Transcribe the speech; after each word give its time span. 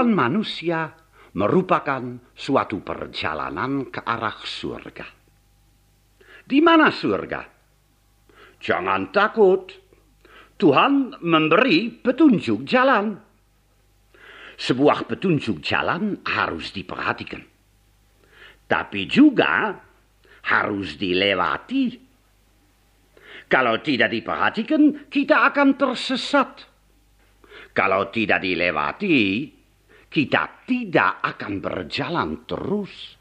kehidupan 0.00 0.16
manusia 0.16 0.96
merupakan 1.36 2.32
suatu 2.32 2.80
perjalanan 2.80 3.92
ke 3.92 4.00
arah 4.00 4.40
surga. 4.40 5.06
Di 6.40 6.58
mana 6.64 6.88
surga? 6.88 7.40
Jangan 8.56 9.12
takut. 9.12 9.68
Tuhan 10.56 11.20
memberi 11.20 11.92
petunjuk 11.92 12.64
jalan. 12.64 13.12
Sebuah 14.56 15.04
petunjuk 15.04 15.60
jalan 15.60 16.20
harus 16.24 16.72
diperhatikan. 16.72 17.44
Tapi 18.64 19.00
juga 19.04 19.76
harus 20.48 20.96
dilewati. 20.96 21.84
Kalau 23.52 23.80
tidak 23.84 24.12
diperhatikan, 24.12 25.08
kita 25.12 25.48
akan 25.48 25.76
tersesat. 25.76 26.64
Kalau 27.72 28.12
tidak 28.12 28.44
dilewati, 28.44 29.59
kita 30.10 30.66
tidak 30.66 31.22
akan 31.22 31.62
berjalan 31.62 32.42
terus. 32.44 33.19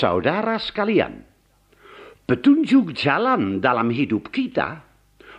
Saudara 0.00 0.56
sekalian, 0.56 1.20
petunjuk 2.24 2.96
jalan 2.96 3.60
dalam 3.60 3.92
hidup 3.92 4.32
kita 4.32 4.80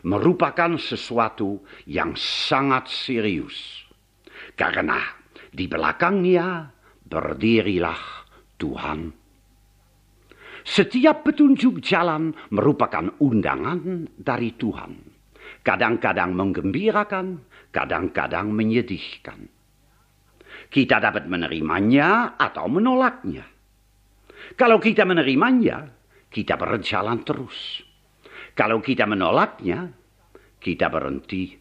merupakan 0.05 0.77
sesuatu 0.77 1.65
yang 1.89 2.13
sangat 2.13 2.85
serius. 2.85 3.57
Karena 4.53 5.01
di 5.49 5.65
belakangnya 5.65 6.69
berdirilah 7.01 8.29
Tuhan. 8.61 9.09
Setiap 10.61 11.25
petunjuk 11.25 11.81
jalan 11.81 12.29
merupakan 12.53 13.17
undangan 13.17 14.13
dari 14.13 14.53
Tuhan. 14.61 14.93
Kadang-kadang 15.65 16.37
menggembirakan, 16.37 17.27
kadang-kadang 17.73 18.53
menyedihkan. 18.53 19.41
Kita 20.69 21.01
dapat 21.01 21.25
menerimanya 21.25 22.37
atau 22.37 22.69
menolaknya. 22.69 23.60
Kalau 24.55 24.77
kita 24.77 25.07
menerimanya, 25.07 25.87
kita 26.31 26.55
berjalan 26.55 27.23
terus. 27.27 27.83
Kalau 28.51 28.83
kita 28.83 29.07
menolaknya, 29.07 29.91
kita 30.59 30.87
berhenti. 30.87 31.55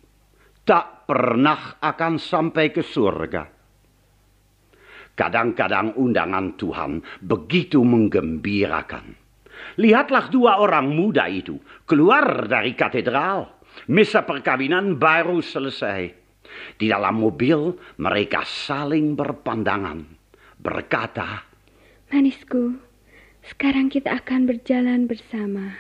Tak 0.61 1.09
pernah 1.09 1.83
akan 1.83 2.15
sampai 2.21 2.67
ke 2.71 2.83
surga. 2.85 3.43
Kadang-kadang 5.17 5.99
undangan 5.99 6.55
Tuhan 6.55 6.93
begitu 7.21 7.83
menggembirakan. 7.83 9.19
Lihatlah 9.77 10.33
dua 10.33 10.63
orang 10.63 10.89
muda 10.89 11.29
itu 11.29 11.59
keluar 11.85 12.49
dari 12.49 12.73
katedral. 12.73 13.61
Misa 13.93 14.25
perkawinan 14.25 14.97
baru 14.97 15.43
selesai. 15.43 16.01
Di 16.75 16.87
dalam 16.89 17.21
mobil 17.21 17.75
mereka 18.01 18.43
saling 18.43 19.15
berpandangan. 19.15 19.99
Berkata, 20.57 21.50
Manisku, 22.11 22.75
sekarang 23.47 23.87
kita 23.87 24.19
akan 24.19 24.51
berjalan 24.51 25.07
bersama. 25.07 25.79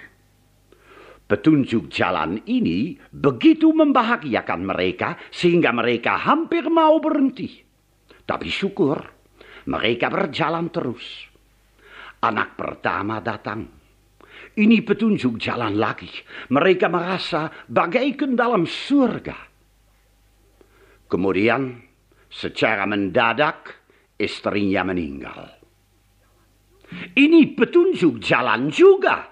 Petunjuk 1.26 1.90
jalan 1.90 2.38
ini 2.46 2.94
begitu 3.10 3.74
membahagiakan 3.74 4.62
mereka 4.62 5.18
sehingga 5.34 5.74
mereka 5.74 6.22
hampir 6.22 6.70
mau 6.70 7.02
berhenti. 7.02 7.50
Tapi 8.22 8.46
syukur, 8.46 9.02
mereka 9.66 10.06
berjalan 10.06 10.70
terus. 10.70 11.02
Anak 12.22 12.54
pertama 12.54 13.18
datang. 13.18 13.66
Ini 14.54 14.86
petunjuk 14.86 15.34
jalan 15.34 15.82
lagi. 15.82 16.14
Mereka 16.54 16.86
merasa 16.86 17.50
bagaikan 17.66 18.38
dalam 18.38 18.70
surga. 18.70 19.38
Kemudian, 21.10 21.74
secara 22.30 22.86
mendadak, 22.86 23.82
istrinya 24.14 24.86
meninggal. 24.86 25.59
Ini 27.14 27.54
petunjuk 27.54 28.18
jalan 28.18 28.66
juga. 28.70 29.30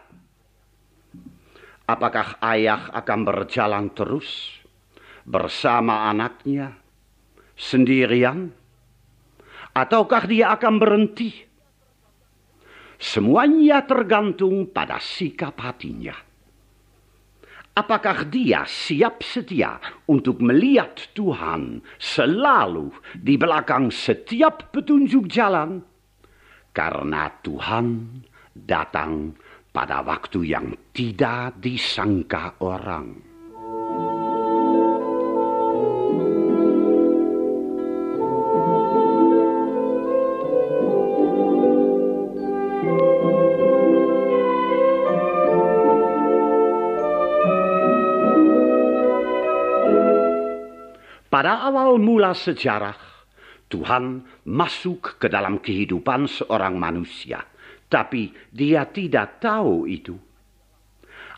Apakah 1.88 2.36
ayah 2.44 2.92
akan 2.92 3.20
berjalan 3.24 3.90
terus 3.96 4.60
bersama 5.24 6.06
anaknya 6.12 6.76
sendirian? 7.56 8.52
Ataukah 9.72 10.28
dia 10.28 10.52
akan 10.52 10.74
berhenti? 10.76 11.30
Semuanya 12.98 13.86
tergantung 13.86 14.68
pada 14.68 15.00
sikap 15.00 15.54
hatinya. 15.62 16.28
Apakah 17.78 18.26
dia 18.26 18.66
siap 18.66 19.22
setia 19.22 19.78
untuk 20.10 20.42
melihat 20.42 20.98
Tuhan 21.14 21.78
selalu 21.94 22.90
di 23.14 23.38
belakang 23.38 23.94
setiap 23.94 24.74
petunjuk 24.74 25.30
jalan? 25.30 25.87
Karena 26.78 27.26
Tuhan 27.42 28.06
datang 28.54 29.34
pada 29.74 29.98
waktu 30.06 30.46
yang 30.46 30.70
tidak 30.94 31.58
disangka 31.58 32.54
orang. 32.62 33.18
Pada 51.28 51.66
awal 51.66 51.98
mula 51.98 52.38
sejarah, 52.38 53.07
Tuhan 53.68 54.24
masuk 54.48 55.20
ke 55.20 55.28
dalam 55.28 55.60
kehidupan 55.60 56.24
seorang 56.24 56.80
manusia, 56.80 57.44
tapi 57.92 58.32
dia 58.48 58.88
tidak 58.88 59.44
tahu 59.44 59.84
itu. 59.84 60.16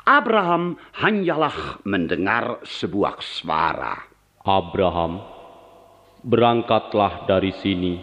Abraham 0.06 0.78
hanyalah 0.94 1.82
mendengar 1.82 2.62
sebuah 2.62 3.18
suara. 3.18 3.98
Abraham, 4.46 5.20
berangkatlah 6.22 7.26
dari 7.26 7.52
sini 7.58 7.94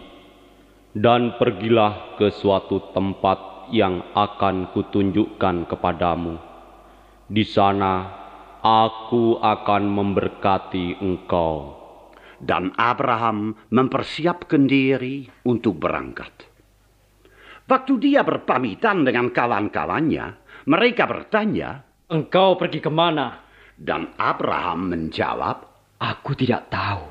dan 0.91 1.39
pergilah 1.39 2.19
ke 2.19 2.29
suatu 2.29 2.91
tempat 2.91 3.71
yang 3.71 4.11
akan 4.11 4.75
kutunjukkan 4.75 5.71
kepadamu. 5.71 6.35
Di 7.27 7.43
sana 7.43 8.07
aku 8.63 9.39
akan 9.39 9.83
memberkati 9.87 10.99
engkau 11.03 11.76
dan 12.41 12.73
Abraham 12.77 13.57
mempersiapkan 13.73 14.69
diri 14.69 15.25
untuk 15.45 15.81
berangkat. 15.81 16.31
Waktu 17.67 17.93
dia 17.99 18.23
berpamitan 18.23 19.03
dengan 19.03 19.33
kawan-kawannya, 19.33 20.25
mereka 20.71 21.03
bertanya, 21.03 21.83
Engkau 22.07 22.55
pergi 22.55 22.79
ke 22.79 22.87
mana? 22.87 23.43
Dan 23.75 24.15
Abraham 24.15 24.87
menjawab, 24.87 25.67
Aku 25.99 26.31
tidak 26.37 26.71
tahu. 26.71 27.03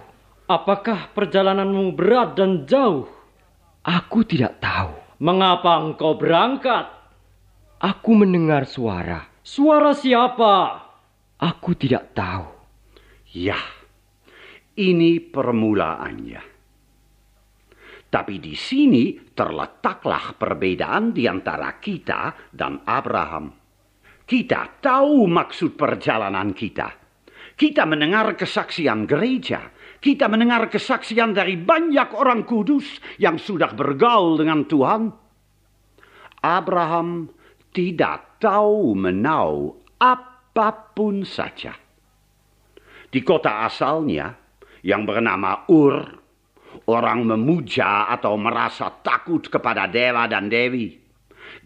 Apakah 0.46 1.10
perjalananmu 1.12 1.92
berat 1.92 2.38
dan 2.38 2.64
jauh? 2.64 3.10
Aku 3.82 4.22
tidak 4.22 4.62
tahu. 4.62 4.94
Mengapa 5.18 5.82
engkau 5.82 6.14
berangkat? 6.14 6.86
Aku 7.82 8.14
mendengar 8.16 8.64
suara. 8.64 9.28
Suara 9.42 9.92
siapa? 9.92 10.86
Aku 11.36 11.76
tidak 11.76 12.16
tahu. 12.16 12.46
Ya, 13.36 13.58
ini 14.76 15.18
permulaannya. 15.20 16.56
Tapi 18.06 18.34
di 18.38 18.54
sini 18.54 19.18
terletaklah 19.34 20.38
perbedaan 20.38 21.10
di 21.10 21.26
antara 21.26 21.76
kita 21.76 22.52
dan 22.54 22.80
Abraham. 22.86 23.50
Kita 24.22 24.80
tahu 24.80 25.26
maksud 25.26 25.74
perjalanan 25.74 26.54
kita. 26.54 26.88
Kita 27.56 27.82
mendengar 27.88 28.36
kesaksian 28.38 29.04
gereja. 29.04 29.72
Kita 29.96 30.30
mendengar 30.30 30.70
kesaksian 30.70 31.34
dari 31.34 31.58
banyak 31.58 32.14
orang 32.14 32.46
kudus 32.46 33.00
yang 33.18 33.40
sudah 33.40 33.74
bergaul 33.74 34.38
dengan 34.38 34.68
Tuhan. 34.68 35.02
Abraham 36.46 37.26
tidak 37.74 38.38
tahu 38.38 38.94
menau 38.94 39.82
apa 39.98 40.94
pun 40.94 41.26
saja. 41.26 41.74
Di 43.10 43.20
kota 43.24 43.66
asalnya 43.66 44.45
yang 44.86 45.02
bernama 45.02 45.66
Ur, 45.66 45.98
orang 46.86 47.26
memuja 47.26 48.06
atau 48.06 48.38
merasa 48.38 48.86
takut 49.02 49.42
kepada 49.50 49.90
dewa 49.90 50.30
dan 50.30 50.46
dewi. 50.46 50.94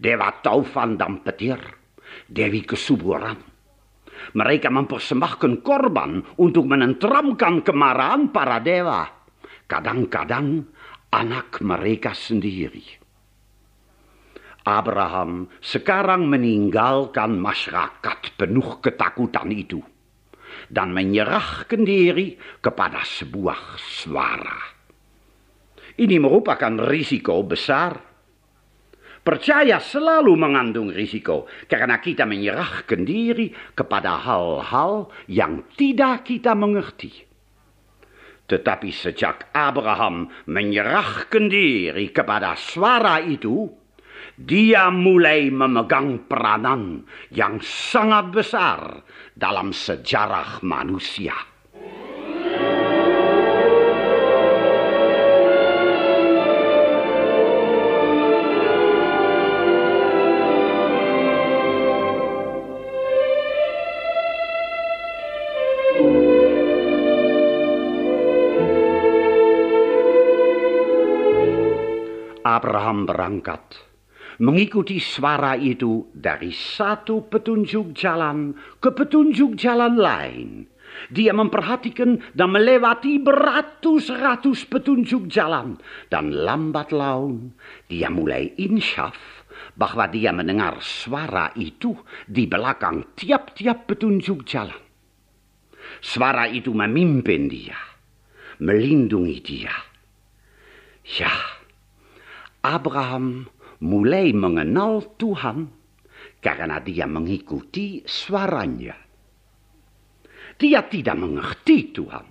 Dewa 0.01 0.41
taufan 0.41 0.97
dan 0.97 1.21
petir, 1.21 1.61
dewi 2.25 2.65
kesuburan. 2.65 3.37
Mereka 4.33 4.73
mempersembahkan 4.73 5.61
korban 5.61 6.41
untuk 6.41 6.65
menenteramkan 6.65 7.61
kemarahan 7.61 8.33
para 8.33 8.57
dewa. 8.57 9.05
Kadang-kadang 9.69 10.65
anak 11.13 11.61
mereka 11.61 12.17
sendiri. 12.17 13.01
Abraham 14.61 15.49
sekarang 15.57 16.29
meninggalkan 16.29 17.37
masyarakat 17.37 18.37
penuh 18.37 18.77
ketakutan 18.77 19.49
itu 19.49 19.81
dan 20.71 20.95
menyerahkan 20.95 21.83
diri 21.83 22.39
kepada 22.63 23.03
sebuah 23.03 23.75
suara. 23.75 24.59
Ini 25.99 26.15
merupakan 26.17 26.71
risiko 26.87 27.43
besar. 27.43 27.99
Percaya 29.21 29.77
selalu 29.77 30.33
mengandung 30.33 30.89
risiko 30.89 31.45
karena 31.69 32.01
kita 32.01 32.25
menyerahkan 32.25 33.05
diri 33.05 33.53
kepada 33.77 34.17
hal-hal 34.17 35.13
yang 35.29 35.69
tidak 35.77 36.25
kita 36.25 36.57
mengerti. 36.57 37.29
Tetapi 38.49 38.89
sejak 38.89 39.53
Abraham 39.53 40.25
menyerahkan 40.49 41.45
diri 41.53 42.09
kepada 42.09 42.57
suara 42.57 43.21
itu, 43.21 43.69
dia 44.41 44.89
mulai 44.89 45.53
memegang 45.53 46.25
peranan 46.25 47.05
yang 47.29 47.61
sangat 47.61 48.33
besar 48.33 49.05
dalam 49.35 49.71
sejarah 49.75 50.59
manusia. 50.63 51.33
Abraham 72.41 73.07
berangkat 73.07 73.90
mengikuti 74.41 74.97
suara 74.97 75.53
itu 75.53 76.09
dari 76.09 76.49
satu 76.49 77.29
petunjuk 77.29 77.93
jalan 77.93 78.57
ke 78.81 78.89
petunjuk 78.89 79.53
jalan 79.53 79.93
lain. 79.93 80.65
Dia 81.07 81.31
memperhatikan 81.31 82.35
dan 82.35 82.51
melewati 82.51 83.21
beratus-ratus 83.21 84.67
petunjuk 84.67 85.29
jalan. 85.31 85.79
Dan 86.11 86.33
lambat 86.33 86.91
laun 86.91 87.55
dia 87.87 88.11
mulai 88.11 88.51
insyaf 88.59 89.15
bahwa 89.77 90.09
dia 90.09 90.35
mendengar 90.35 90.81
suara 90.83 91.53
itu 91.55 91.95
di 92.27 92.49
belakang 92.49 93.15
tiap-tiap 93.15 93.87
petunjuk 93.87 94.43
jalan. 94.43 94.81
Suara 96.01 96.49
itu 96.49 96.73
memimpin 96.73 97.45
dia, 97.45 97.77
melindungi 98.59 99.37
dia. 99.39 99.75
Ya, 101.17 101.33
Abraham 102.61 103.49
mulai 103.81 104.29
mengenal 104.33 105.17
Tuhan 105.17 105.69
karena 106.41 106.77
dia 106.81 107.09
mengikuti 107.09 108.01
suaranya. 108.05 108.97
Dia 110.57 110.85
tidak 110.85 111.17
mengerti 111.17 111.89
Tuhan. 111.89 112.27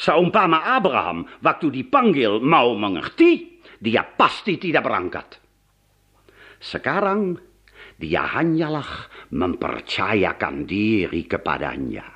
Seumpama 0.00 0.64
Abraham 0.64 1.28
waktu 1.44 1.68
dipanggil 1.68 2.40
mau 2.40 2.72
mengerti, 2.72 3.60
dia 3.76 4.04
pasti 4.04 4.56
tidak 4.56 4.84
berangkat. 4.88 5.28
Sekarang 6.60 7.36
dia 8.00 8.24
hanyalah 8.24 9.08
mempercayakan 9.32 10.64
diri 10.64 11.28
kepadanya. 11.28 12.08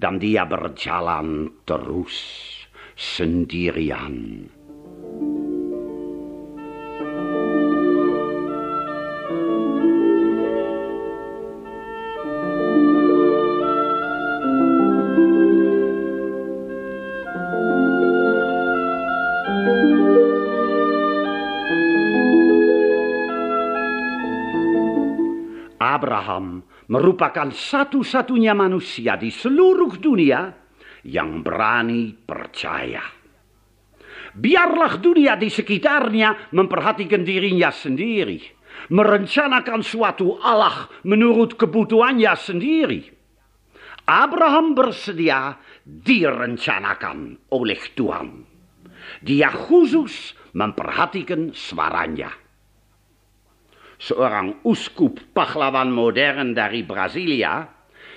Dan 0.00 0.16
dia 0.16 0.48
berjalan 0.48 1.60
terus 1.68 2.16
sendirian. 2.96 4.48
Merupakan 26.90 27.54
satu-satunya 27.54 28.50
manusia 28.50 29.14
di 29.14 29.30
seluruh 29.30 29.94
dunia 30.02 30.50
yang 31.06 31.40
berani 31.40 32.10
percaya. 32.12 33.00
Biarlah 34.30 34.98
dunia 34.98 35.38
di 35.38 35.50
sekitarnya 35.50 36.54
memperhatikan 36.54 37.22
dirinya 37.22 37.70
sendiri, 37.70 38.38
merencanakan 38.90 39.80
suatu 39.86 40.38
Allah 40.42 40.90
menurut 41.06 41.54
kebutuhannya 41.54 42.34
sendiri. 42.34 43.00
Abraham 44.10 44.74
bersedia 44.74 45.54
direncanakan 45.86 47.50
oleh 47.54 47.80
Tuhan. 47.94 48.28
Dia 49.22 49.50
khusus 49.50 50.34
memperhatikan 50.54 51.54
suaranya 51.54 52.49
seorang 54.00 54.64
uskup 54.64 55.20
pahlawan 55.36 55.92
modern 55.92 56.56
dari 56.56 56.80
Brasilia 56.80 57.68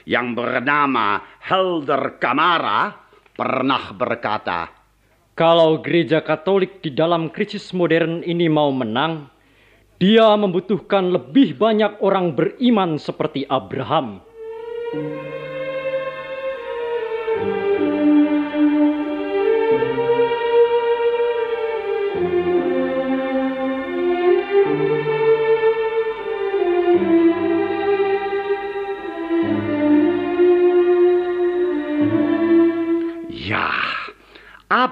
yang 0.08 0.32
bernama 0.32 1.20
Helder 1.44 2.16
Camara 2.24 2.96
pernah 3.36 3.92
berkata, 3.92 4.72
Kalau 5.36 5.84
gereja 5.84 6.24
Katolik 6.24 6.80
di 6.80 6.96
dalam 6.96 7.28
krisis 7.28 7.75
modern 7.75 8.24
ini 8.24 8.48
mau 8.48 8.72
menang, 8.72 9.28
dia 10.00 10.32
membutuhkan 10.40 11.12
lebih 11.12 11.60
banyak 11.60 12.00
orang 12.00 12.32
beriman 12.32 12.96
seperti 12.96 13.44
Abraham. 13.52 14.24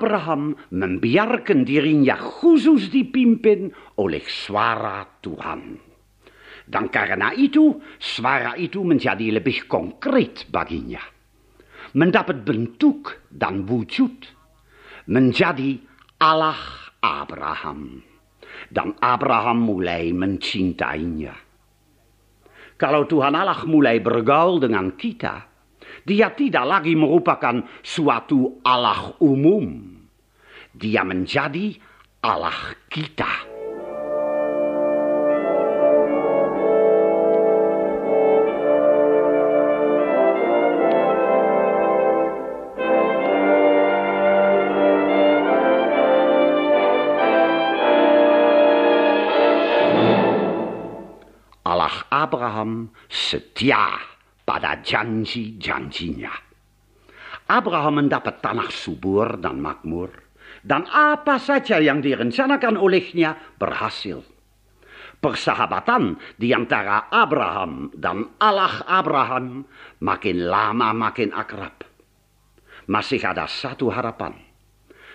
Abraham 0.01 0.57
membiarkan 0.73 1.61
dirinya 1.61 2.17
khusus 2.17 2.89
dipimpin 2.89 3.69
oleh 4.01 4.25
suara 4.25 5.05
Tuhan. 5.05 5.77
Dan 6.65 6.89
karena 6.89 7.29
itu, 7.37 7.77
suara 8.01 8.57
itu 8.57 8.81
menjadi 8.81 9.29
lebih 9.29 9.69
konkret 9.69 10.49
baginya. 10.49 11.05
Mendapat 11.93 12.41
bentuk 12.41 13.29
dan 13.29 13.61
wujud. 13.69 14.25
Menjadi 15.05 15.77
Allah 16.17 16.89
Abraham. 16.97 18.01
Dan 18.73 18.97
Abraham 18.97 19.61
mulai 19.61 20.09
mencintainya. 20.17 21.37
Kalau 22.73 23.05
Tuhan 23.05 23.37
Allah 23.37 23.61
mulai 23.69 24.01
bergaul 24.01 24.57
dengan 24.57 24.97
kita, 24.97 25.45
dia 26.09 26.33
tidak 26.33 26.65
lagi 26.65 26.97
merupakan 26.97 27.61
suatu 27.85 28.65
Allah 28.65 29.13
umum. 29.21 29.90
Dia 30.71 31.03
menjadi 31.03 31.75
Allah 32.23 32.75
kita. 32.87 33.51
Allah 51.71 52.05
Abraham 52.13 52.93
setia 53.09 53.97
pada 54.45 54.77
janji-janjinya. 54.85 56.29
Abraham 57.49 58.05
mendapat 58.05 58.37
tanah 58.43 58.69
subur 58.69 59.39
dan 59.41 59.57
makmur, 59.57 60.11
dan 60.61 60.85
apa 60.89 61.41
saja 61.41 61.81
yang 61.81 62.01
direncanakan 62.01 62.77
olehnya 62.77 63.37
berhasil. 63.57 64.21
Persahabatan 65.21 66.17
di 66.33 66.49
antara 66.49 67.05
Abraham 67.13 67.93
dan 67.93 68.25
Allah 68.41 68.81
Abraham 68.89 69.69
makin 70.01 70.49
lama 70.49 70.97
makin 70.97 71.29
akrab. 71.29 71.85
Masih 72.89 73.21
ada 73.21 73.45
satu 73.45 73.93
harapan. 73.93 74.33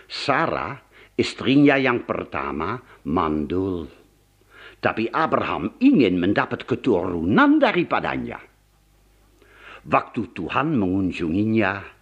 Sarah, 0.07 0.79
istrinya 1.19 1.75
yang 1.75 2.07
pertama, 2.07 2.79
mandul. 3.03 3.91
Tapi 4.79 5.11
Abraham 5.11 5.75
ingin 5.83 6.23
mendapat 6.23 6.63
keturunan 6.63 7.59
daripadanya. 7.59 8.39
Waktu 9.87 10.23
Tuhan 10.31 10.79
mengunjunginya, 10.79 11.96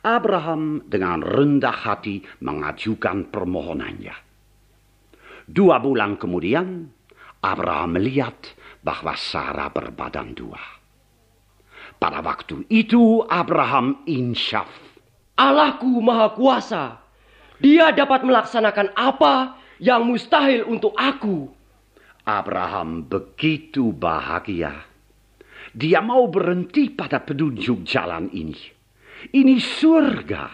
Abraham 0.00 0.88
dengan 0.88 1.20
rendah 1.20 1.76
hati 1.76 2.24
mengajukan 2.40 3.28
permohonannya. 3.28 4.16
Dua 5.44 5.76
bulan 5.76 6.16
kemudian, 6.16 6.88
Abraham 7.44 8.00
melihat 8.00 8.36
bahwa 8.80 9.12
Sarah 9.16 9.68
berbadan 9.68 10.32
dua. 10.32 10.60
Pada 12.00 12.24
waktu 12.24 12.64
itu 12.72 13.20
Abraham 13.28 14.08
insyaf. 14.08 14.68
Allahku 15.36 16.00
maha 16.00 16.32
kuasa. 16.32 16.84
Dia 17.60 17.92
dapat 17.92 18.24
melaksanakan 18.24 18.96
apa 18.96 19.60
yang 19.76 20.08
mustahil 20.08 20.64
untuk 20.64 20.96
aku. 20.96 21.52
Abraham 22.24 23.04
begitu 23.04 23.92
bahagia. 23.92 24.80
Dia 25.76 26.00
mau 26.00 26.24
berhenti 26.32 26.88
pada 26.88 27.20
petunjuk 27.20 27.84
jalan 27.84 28.32
ini. 28.32 28.79
Ini 29.28 29.60
surga. 29.60 30.44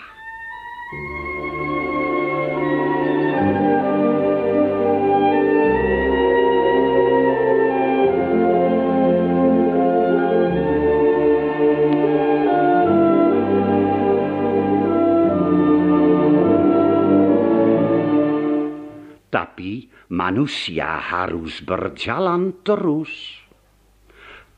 Tapi 19.31 19.87
manusia 20.11 20.99
harus 20.99 21.63
berjalan 21.63 22.67
terus. 22.67 23.47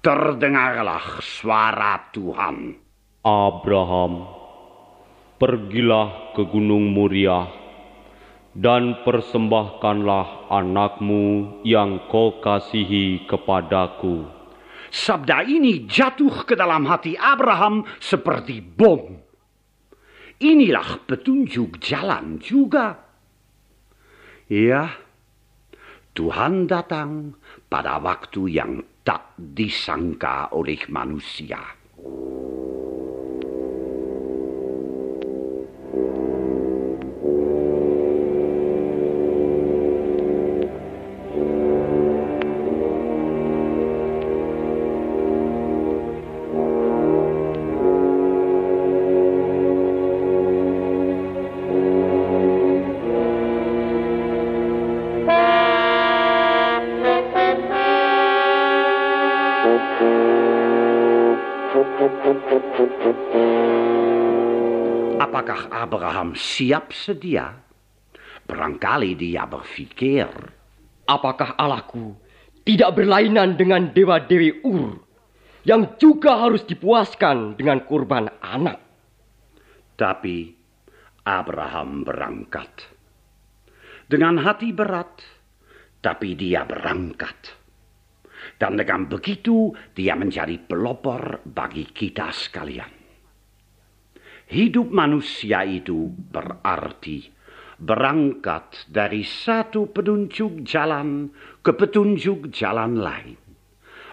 Terdengarlah 0.01 1.21
suara 1.21 2.09
Tuhan. 2.09 2.88
Abraham, 3.27 4.31
pergilah 5.43 6.39
ke 6.39 6.47
Gunung 6.47 6.95
Muria 6.95 7.51
dan 8.55 9.03
persembahkanlah 9.03 10.47
anakmu 10.47 11.59
yang 11.67 12.07
kau 12.07 12.39
kasihi 12.39 13.27
kepadaku. 13.27 14.23
Sabda 14.95 15.45
ini 15.51 15.85
jatuh 15.91 16.47
ke 16.47 16.55
dalam 16.55 16.87
hati 16.87 17.19
Abraham 17.19 17.83
seperti 17.99 18.63
bom. 18.63 19.19
Inilah 20.39 21.03
petunjuk 21.03 21.83
jalan 21.83 22.39
juga. 22.39 23.03
Ya, 24.47 24.95
Tuhan 26.15 26.71
datang 26.71 27.35
pada 27.67 27.99
waktu 27.99 28.47
yang 28.47 28.79
tak 29.03 29.35
disangka 29.37 30.55
oleh 30.55 30.79
manusia. 30.87 31.61
Abraham 65.89 66.37
siap 66.37 66.93
sedia? 66.93 67.57
Barangkali 68.45 69.17
dia 69.17 69.49
berpikir, 69.49 70.29
Apakah 71.09 71.57
Allahku 71.57 72.13
tidak 72.69 73.01
berlainan 73.01 73.57
dengan 73.57 73.89
dewa-dewi 73.97 74.61
Ur 74.61 75.01
yang 75.65 75.97
juga 75.97 76.45
harus 76.45 76.69
dipuaskan 76.69 77.57
dengan 77.57 77.81
kurban 77.89 78.29
anak? 78.45 78.89
tapi 79.99 80.55
Abraham 81.27 82.07
berangkat. 82.07 82.71
Dengan 84.09 84.41
hati 84.41 84.71
berat, 84.73 85.21
tapi 86.01 86.39
dia 86.39 86.65
berangkat. 86.65 87.59
Dan 88.57 88.79
dengan 88.79 89.11
begitu 89.11 89.75
dia 89.93 90.15
menjadi 90.15 90.57
pelopor 90.63 91.43
bagi 91.45 91.85
kita 91.91 92.31
sekalian. 92.31 92.98
Hidup 94.49 94.89
manusia 94.89 95.61
itu 95.69 96.09
berarti 96.33 97.29
berangkat 97.77 98.89
dari 98.89 99.21
satu 99.21 99.93
petunjuk 99.93 100.65
jalan 100.65 101.29
ke 101.61 101.77
petunjuk 101.77 102.49
jalan 102.49 102.97
lain. 102.97 103.37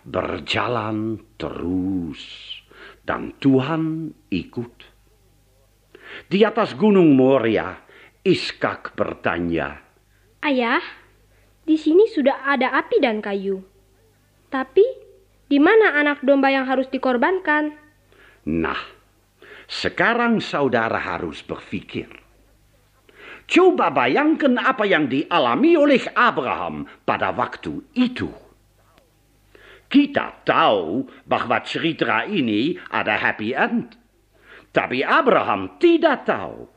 Berjalan 0.05 1.23
terus 1.39 2.21
dan 3.07 3.31
Tuhan 3.39 4.11
ikut. 4.27 4.75
Di 6.27 6.43
atas 6.43 6.75
gunung 6.75 7.15
Moria, 7.15 7.79
Iskak 8.21 8.93
bertanya, 8.93 9.81
Ayah, 10.45 10.83
di 11.65 11.73
sini 11.73 12.05
sudah 12.05 12.45
ada 12.45 12.75
api 12.77 13.01
dan 13.01 13.17
kayu. 13.17 13.65
Tapi, 14.53 14.85
di 15.49 15.57
mana 15.57 15.97
anak 15.97 16.21
domba 16.21 16.53
yang 16.53 16.69
harus 16.69 16.85
dikorbankan? 16.93 17.73
Nah, 18.45 18.94
sekarang 19.65 20.41
saudara 20.41 20.97
harus 20.97 21.41
berpikir. 21.41 22.09
Coba 23.45 23.93
bayangkan 23.93 24.57
apa 24.57 24.89
yang 24.89 25.05
dialami 25.05 25.77
oleh 25.77 26.01
Abraham 26.17 26.89
pada 27.05 27.29
waktu 27.29 27.77
itu. 27.93 28.29
Kita 29.85 30.41
tahu 30.41 31.05
bahwa 31.29 31.61
cerita 31.61 32.25
ini 32.25 32.73
ada 32.89 33.13
happy 33.13 33.53
end. 33.53 33.93
Tapi 34.73 35.05
Abraham 35.05 35.77
tidak 35.77 36.25
tahu. 36.25 36.67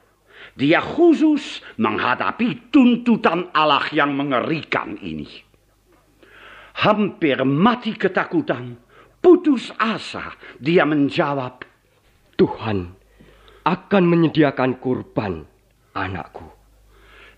Dia 0.55 0.79
khusus 0.79 1.65
menghadapi 1.81 2.71
tuntutan 2.71 3.49
Allah 3.57 3.83
yang 3.91 4.15
mengerikan 4.15 4.95
ini. 5.01 5.27
Hampir 6.79 7.43
mati 7.43 7.99
ketakutan, 7.99 8.79
putus 9.19 9.75
asa, 9.83 10.37
dia 10.63 10.87
menjawab, 10.87 11.67
Tuhan 12.39 12.95
akan 13.67 14.05
menyediakan 14.07 14.79
kurban 14.79 15.45
anakku. 15.93 16.57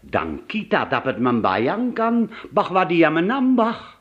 dan 0.00 0.48
kita 0.48 0.88
dapat 0.88 1.20
membayangkan 1.20 2.32
bahwa 2.48 2.88
dia 2.88 3.12
menambah, 3.12 4.00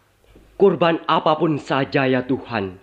Kurban 0.59 0.99
apa 1.07 1.39
pun 1.39 1.55
saja 1.55 2.03
ya 2.03 2.27
Tuhan. 2.27 2.75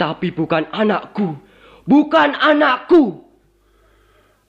Tapi 0.00 0.32
bukan 0.32 0.64
anakku. 0.72 1.36
Bukan 1.84 2.32
anakku. 2.40 3.20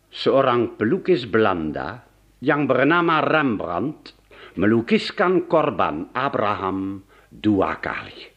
Seorang 0.07 0.79
pelukis 0.79 1.27
Belanda 1.27 2.07
yang 2.39 2.63
bernama 2.63 3.19
Rembrandt 3.19 4.15
melukiskan 4.55 5.51
korban 5.51 6.07
Abraham 6.15 7.03
dua 7.27 7.83
kali. 7.83 8.31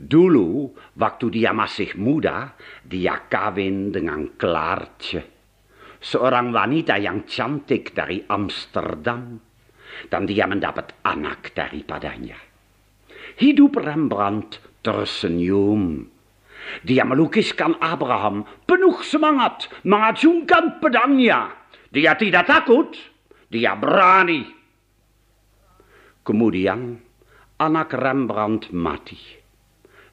Dulu, 0.00 0.72
waktu 0.96 1.28
dia 1.28 1.52
masih 1.52 1.92
muda, 2.00 2.56
dia 2.80 3.28
kawin 3.28 3.92
dengan 3.92 4.32
Klaartje, 4.32 5.20
seorang 6.00 6.56
wanita 6.56 6.96
yang 6.96 7.28
cantik 7.28 7.92
dari 7.92 8.24
Amsterdam, 8.24 9.36
dan 10.08 10.24
dia 10.24 10.48
mendapat 10.48 11.04
anak 11.04 11.52
daripadanya. 11.52 12.40
Hidup 13.44 13.76
Rembrandt 13.76 14.80
tersenyum. 14.80 16.08
Dia 16.80 17.04
melukiskan 17.04 17.76
Abraham 17.76 18.48
penuh 18.64 19.04
semangat 19.04 19.68
mengacungkan 19.84 20.80
pedangnya. 20.80 21.52
Dia 21.92 22.16
tidak 22.16 22.48
takut, 22.48 22.96
dia 23.52 23.76
berani. 23.76 24.48
Kemudian 26.24 26.96
anak 27.60 27.92
Rembrandt 27.92 28.72
mati 28.72 29.39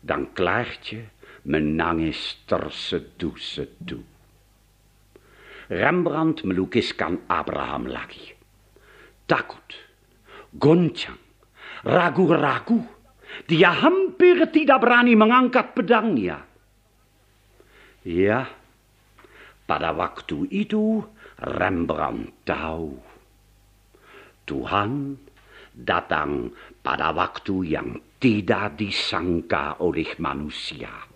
dan 0.08 0.32
Klaartje 0.32 1.12
menangis 1.44 2.40
terseduh-seduh. 2.48 4.16
Rembrandt 5.68 6.48
melukiskan 6.48 7.28
Abraham 7.28 7.92
lagi. 7.92 8.32
Takut, 9.28 9.68
goncang, 10.56 11.20
ragu-ragu. 11.84 12.80
Dia 13.44 13.76
hampir 13.76 14.48
tidak 14.56 14.88
berani 14.88 15.12
mengangkat 15.20 15.76
pedangnya. 15.76 16.48
Ya, 18.08 18.48
pada 19.68 19.92
waktu 19.92 20.48
itu 20.48 21.04
Rembrandt 21.38 22.32
tahu. 22.48 22.96
Tuhan 24.48 25.20
datang 25.76 26.56
pada 26.80 27.12
waktu 27.12 27.56
yang 27.68 28.00
tidak 28.18 28.76
disangka 28.76 29.80
oleh 29.80 30.18
manusia. 30.20 31.07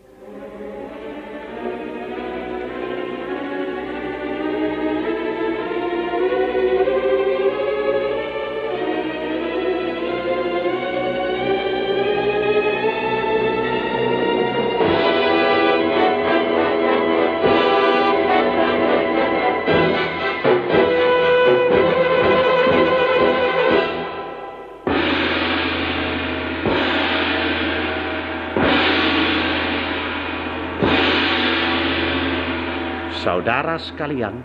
Saudara 33.31 33.79
sekalian, 33.79 34.43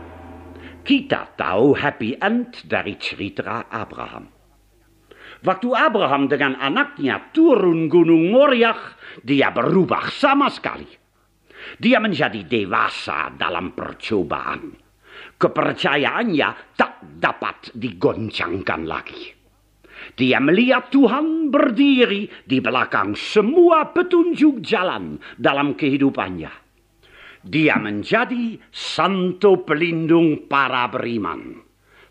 kita 0.87 1.35
tahu 1.35 1.75
happy 1.75 2.23
end 2.23 2.62
dari 2.71 2.95
cerita 2.95 3.66
Abraham. 3.66 4.31
Waktu 5.43 5.75
Abraham 5.75 6.31
dengan 6.31 6.55
anaknya 6.55 7.35
turun 7.35 7.90
gunung 7.90 8.31
Moriah, 8.31 8.78
dia 9.26 9.50
berubah 9.50 10.07
sama 10.14 10.47
sekali. 10.55 10.87
Dia 11.83 11.99
menjadi 11.99 12.47
dewasa 12.47 13.35
dalam 13.35 13.75
percobaan. 13.75 14.78
Kepercayaannya 15.35 16.78
tak 16.78 17.19
dapat 17.19 17.75
digoncangkan 17.75 18.87
lagi. 18.87 19.35
Dia 20.14 20.38
melihat 20.38 20.95
Tuhan 20.95 21.50
berdiri 21.50 22.31
di 22.47 22.62
belakang 22.62 23.19
semua 23.19 23.90
petunjuk 23.90 24.62
jalan 24.62 25.19
dalam 25.35 25.75
kehidupannya. 25.75 26.65
Dia 27.47 27.79
menjadi 27.79 28.59
santo 28.75 29.62
pelindung 29.62 30.50
para 30.50 30.91
beriman, 30.91 31.62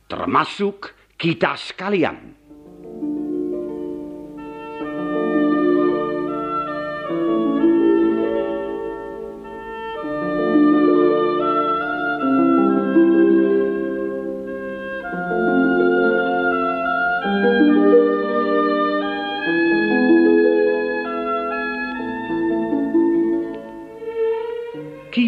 termasuk 0.07 0.95
kita 1.19 1.59
sekalian. 1.59 2.39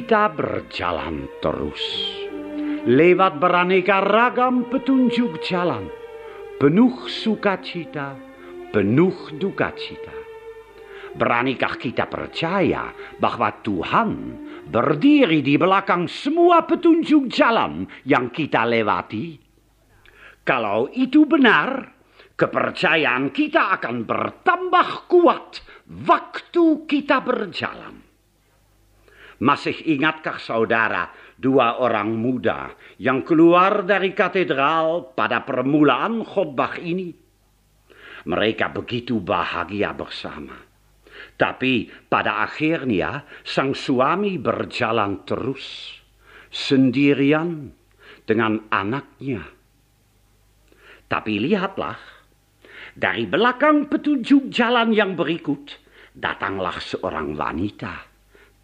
Kita 0.08 0.32
berjalan 0.32 1.28
terus. 1.44 1.84
Lewat 2.88 3.44
beraneka 3.44 4.00
ragam 4.00 4.64
petunjuk 4.72 5.44
jalan. 5.44 5.92
Penuh 6.56 7.12
sukacita, 7.12 8.16
penuh 8.72 9.36
duka 9.36 9.76
cita. 9.76 10.16
Beranikah 11.12 11.76
kita 11.76 12.08
percaya 12.08 12.88
bahwa 13.20 13.52
Tuhan 13.60 14.12
berdiri 14.72 15.44
di 15.44 15.60
belakang 15.60 16.08
semua 16.08 16.64
petunjuk 16.64 17.28
jalan 17.28 17.84
yang 18.08 18.32
kita 18.32 18.64
lewati? 18.64 19.36
Kalau 20.48 20.88
itu 20.96 21.28
benar, 21.28 21.84
kepercayaan 22.32 23.36
kita 23.36 23.76
akan 23.76 24.08
bertambah 24.08 25.12
kuat 25.12 25.60
waktu 26.08 26.88
kita 26.88 27.20
berjalan. 27.20 28.07
Masih 29.38 29.86
ingatkah 29.86 30.42
saudara 30.42 31.14
dua 31.38 31.78
orang 31.78 32.10
muda 32.18 32.74
yang 32.98 33.22
keluar 33.22 33.86
dari 33.86 34.10
katedral 34.18 35.14
pada 35.14 35.46
permulaan 35.46 36.26
khotbah 36.26 36.82
ini? 36.82 37.14
Mereka 38.26 38.74
begitu 38.74 39.22
bahagia 39.22 39.94
bersama. 39.94 40.58
Tapi 41.38 41.86
pada 42.10 42.42
akhirnya 42.42 43.30
sang 43.46 43.78
suami 43.78 44.42
berjalan 44.42 45.22
terus 45.22 45.94
sendirian 46.50 47.70
dengan 48.26 48.66
anaknya. 48.74 49.46
Tapi 51.06 51.34
lihatlah, 51.46 51.98
dari 52.98 53.30
belakang 53.30 53.86
petunjuk 53.86 54.50
jalan 54.50 54.98
yang 54.98 55.14
berikut 55.14 55.78
datanglah 56.18 56.82
seorang 56.82 57.38
wanita 57.38 58.17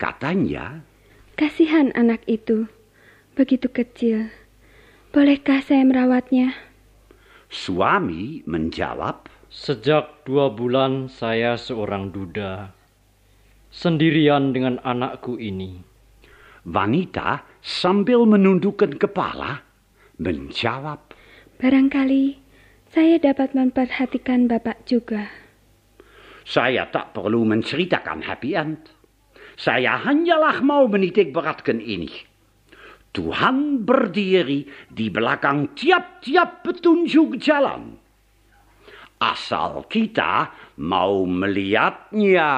Katanya, 0.03 0.83
Kasihan 1.39 1.95
anak 1.95 2.27
itu, 2.27 2.67
begitu 3.39 3.71
kecil. 3.71 4.27
Bolehkah 5.15 5.63
saya 5.63 5.87
merawatnya? 5.87 6.51
Suami 7.47 8.43
menjawab, 8.43 9.31
Sejak 9.47 10.25
dua 10.25 10.49
bulan 10.49 11.07
saya 11.13 11.55
seorang 11.55 12.09
duda, 12.09 12.73
sendirian 13.69 14.49
dengan 14.49 14.81
anakku 14.81 15.37
ini. 15.37 15.77
Wanita 16.65 17.45
sambil 17.61 18.25
menundukkan 18.25 18.97
kepala 18.97 19.61
menjawab, 20.17 21.13
Barangkali 21.61 22.41
saya 22.89 23.21
dapat 23.21 23.53
memperhatikan 23.53 24.49
Bapak 24.49 24.83
juga. 24.89 25.29
Saya 26.43 26.89
tak 26.89 27.13
perlu 27.13 27.45
menceritakan 27.45 28.25
happy 28.25 28.51
end. 28.57 29.02
Saya 29.53 30.01
hanyalah 30.01 30.61
mau 30.65 30.89
menitik 30.89 31.29
beratkan 31.29 31.77
ini. 31.77 32.09
Tuhan 33.13 33.85
berdiri 33.85 34.65
di 34.89 35.13
belakang 35.13 35.77
tiap-tiap 35.77 36.65
petunjuk 36.65 37.37
jalan. 37.37 38.01
Asal 39.21 39.85
kita 39.85 40.49
mau 40.81 41.23
melihatnya. 41.23 42.51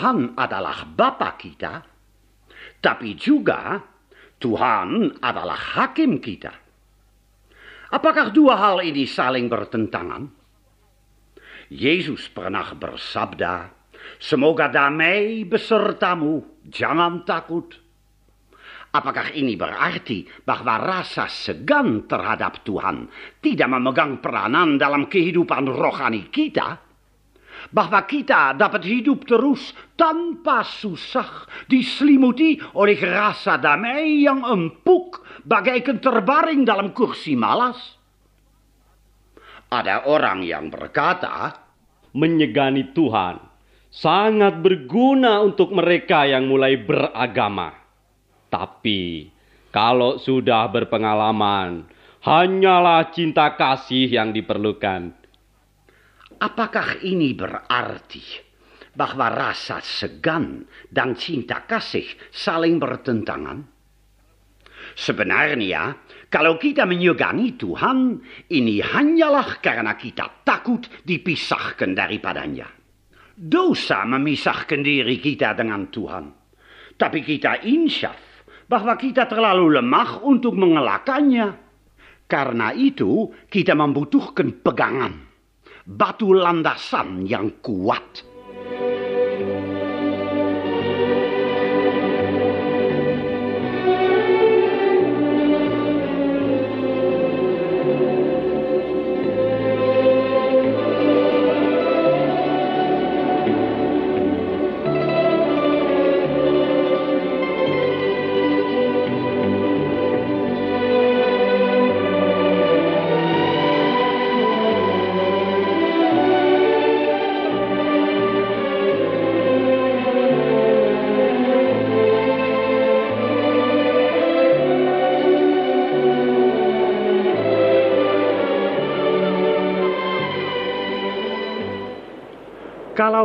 Tuhan 0.00 0.32
adalah 0.32 0.88
Bapa 0.88 1.36
kita, 1.36 1.84
tapi 2.80 3.12
juga 3.20 3.76
Tuhan 4.40 5.20
adalah 5.20 5.76
hakim 5.76 6.16
kita. 6.16 6.48
Apakah 7.92 8.32
dua 8.32 8.56
hal 8.56 8.80
ini 8.80 9.04
saling 9.04 9.44
bertentangan? 9.44 10.24
Yesus 11.68 12.32
pernah 12.32 12.72
bersabda, 12.72 13.76
Semoga 14.16 14.72
damai 14.72 15.44
besertamu, 15.44 16.64
jangan 16.64 17.20
takut. 17.28 17.68
Apakah 18.96 19.36
ini 19.36 19.52
berarti 19.52 20.24
bahwa 20.48 20.80
rasa 20.80 21.28
segan 21.28 22.08
terhadap 22.08 22.64
Tuhan 22.64 23.04
tidak 23.44 23.68
memegang 23.68 24.24
peranan 24.24 24.80
dalam 24.80 25.12
kehidupan 25.12 25.68
rohani 25.68 26.32
kita? 26.32 26.88
Bahwa 27.68 28.00
kita 28.08 28.56
dapat 28.56 28.88
hidup 28.88 29.28
terus 29.28 29.76
tanpa 29.92 30.64
susah, 30.64 31.44
diselimuti 31.68 32.56
oleh 32.72 32.96
rasa 32.96 33.60
damai 33.60 34.24
yang 34.24 34.40
empuk 34.40 35.20
bagaikan 35.44 36.00
terbaring 36.00 36.64
dalam 36.64 36.96
kursi 36.96 37.36
malas? 37.36 37.76
Ada 39.68 40.08
orang 40.08 40.40
yang 40.42 40.72
berkata, 40.72 41.52
menyegani 42.16 42.90
Tuhan 42.90 43.38
sangat 43.90 44.62
berguna 44.62 45.42
untuk 45.42 45.74
mereka 45.76 46.26
yang 46.26 46.46
mulai 46.46 46.78
beragama. 46.78 47.74
Tapi 48.50 49.30
kalau 49.70 50.18
sudah 50.18 50.66
berpengalaman, 50.66 51.86
hanyalah 52.26 53.14
cinta 53.14 53.54
kasih 53.54 54.10
yang 54.10 54.34
diperlukan. 54.34 55.19
Apakah 56.40 57.04
ini 57.04 57.36
berarti 57.36 58.24
bahwa 58.96 59.28
rasa 59.28 59.84
segan 59.84 60.64
dan 60.88 61.12
cinta 61.12 61.68
kasih 61.68 62.08
saling 62.32 62.80
bertentangan? 62.80 63.60
Sebenarnya, 64.96 66.00
kalau 66.32 66.56
kita 66.56 66.88
menyegani 66.88 67.60
Tuhan, 67.60 68.24
ini 68.56 68.80
hanyalah 68.80 69.60
karena 69.60 69.92
kita 70.00 70.40
takut 70.40 70.88
dipisahkan 71.04 71.92
daripadanya. 71.92 72.72
Dosa 73.36 74.08
memisahkan 74.08 74.80
diri 74.80 75.20
kita 75.20 75.52
dengan 75.52 75.92
Tuhan. 75.92 76.24
Tapi 76.96 77.20
kita 77.20 77.68
insyaf 77.68 78.48
bahwa 78.64 78.96
kita 78.96 79.28
terlalu 79.28 79.76
lemah 79.76 80.24
untuk 80.24 80.56
mengelakkannya. 80.56 81.48
Karena 82.24 82.72
itu, 82.72 83.28
kita 83.50 83.76
membutuhkan 83.76 84.64
pegangan, 84.64 85.29
batu 85.90 86.30
landasan 86.30 87.26
yang 87.26 87.50
kuat. 87.58 88.22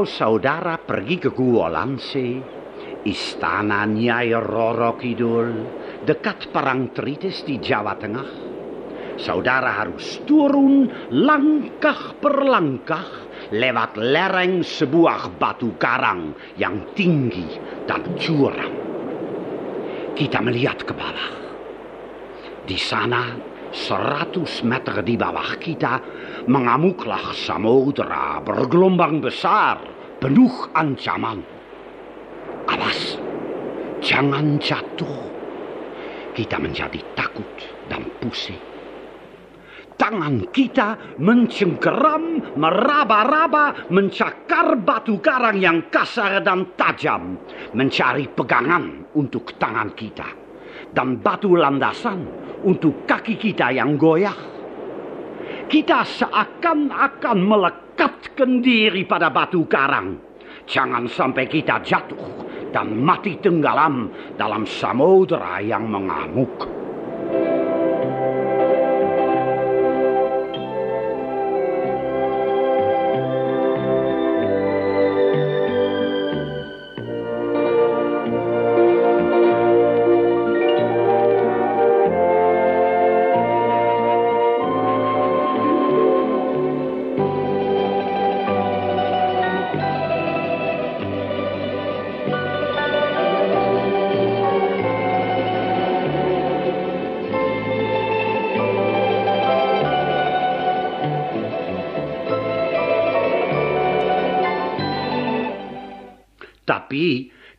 Saudara 0.03 0.75
pergi 0.75 1.15
ke 1.15 1.29
Gua 1.31 1.71
Lanse, 1.71 2.43
istana 3.07 3.87
Nyai 3.87 4.35
Roro 4.35 4.99
Kidul, 4.99 5.63
dekat 6.03 6.51
Parangtritis 6.51 7.47
di 7.47 7.63
Jawa 7.63 7.95
Tengah, 7.95 8.29
saudara 9.15 9.71
harus 9.79 10.19
turun 10.27 10.91
langkah 11.15 12.19
per 12.19 12.43
langkah 12.43 13.07
lewat 13.55 13.95
lereng 13.95 14.65
sebuah 14.65 15.39
batu 15.39 15.79
karang 15.79 16.35
yang 16.59 16.91
tinggi 16.91 17.47
dan 17.87 18.03
curam. 18.19 18.73
Kita 20.11 20.43
melihat 20.43 20.83
ke 20.83 20.91
bawah. 20.91 21.31
Di 22.65 22.75
sana, 22.75 23.54
seratus 23.75 24.63
meter 24.63 25.03
di 25.03 25.19
bawah 25.19 25.59
kita, 25.59 25.99
mengamuklah 26.47 27.35
samudera 27.35 28.39
bergelombang 28.39 29.19
besar, 29.19 29.83
penuh 30.23 30.71
ancaman. 30.71 31.43
Awas, 32.71 33.19
jangan 33.99 34.55
jatuh. 34.63 35.27
Kita 36.31 36.55
menjadi 36.55 36.99
takut 37.15 37.47
dan 37.91 38.07
pusing. 38.23 38.59
Tangan 39.95 40.51
kita 40.51 41.15
mencengkeram, 41.23 42.55
meraba-raba, 42.59 43.87
mencakar 43.87 44.75
batu 44.83 45.23
karang 45.23 45.55
yang 45.55 45.87
kasar 45.87 46.43
dan 46.43 46.75
tajam, 46.75 47.39
mencari 47.71 48.27
pegangan 48.27 49.07
untuk 49.15 49.55
tangan 49.55 49.95
kita, 49.95 50.44
dan 50.95 51.19
batu 51.19 51.59
landasan 51.59 52.23
untuk 52.63 53.03
kaki 53.03 53.35
kita 53.35 53.75
yang 53.75 53.99
goyah 53.99 54.55
kita 55.65 56.05
seakan-akan 56.05 57.37
melekatkan 57.41 58.61
diri 58.61 59.01
pada 59.03 59.33
batu 59.33 59.65
karang. 59.65 60.21
Jangan 60.65 61.09
sampai 61.09 61.45
kita 61.45 61.81
jatuh 61.81 62.45
dan 62.73 62.93
mati 62.97 63.37
tenggelam 63.41 64.09
dalam 64.37 64.65
samudera 64.65 65.61
yang 65.61 65.89
mengamuk. 65.89 66.65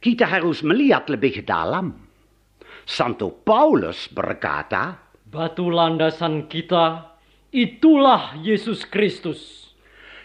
Kita 0.07 0.31
harus 0.31 0.62
melihat 0.62 1.11
lebih 1.11 1.42
dalam. 1.42 1.90
Santo 2.87 3.42
Paulus 3.42 4.07
berkata, 4.07 4.95
Batu 5.27 5.66
landasan 5.66 6.47
kita, 6.47 7.19
itulah 7.51 8.38
Yesus 8.38 8.87
Kristus. 8.87 9.66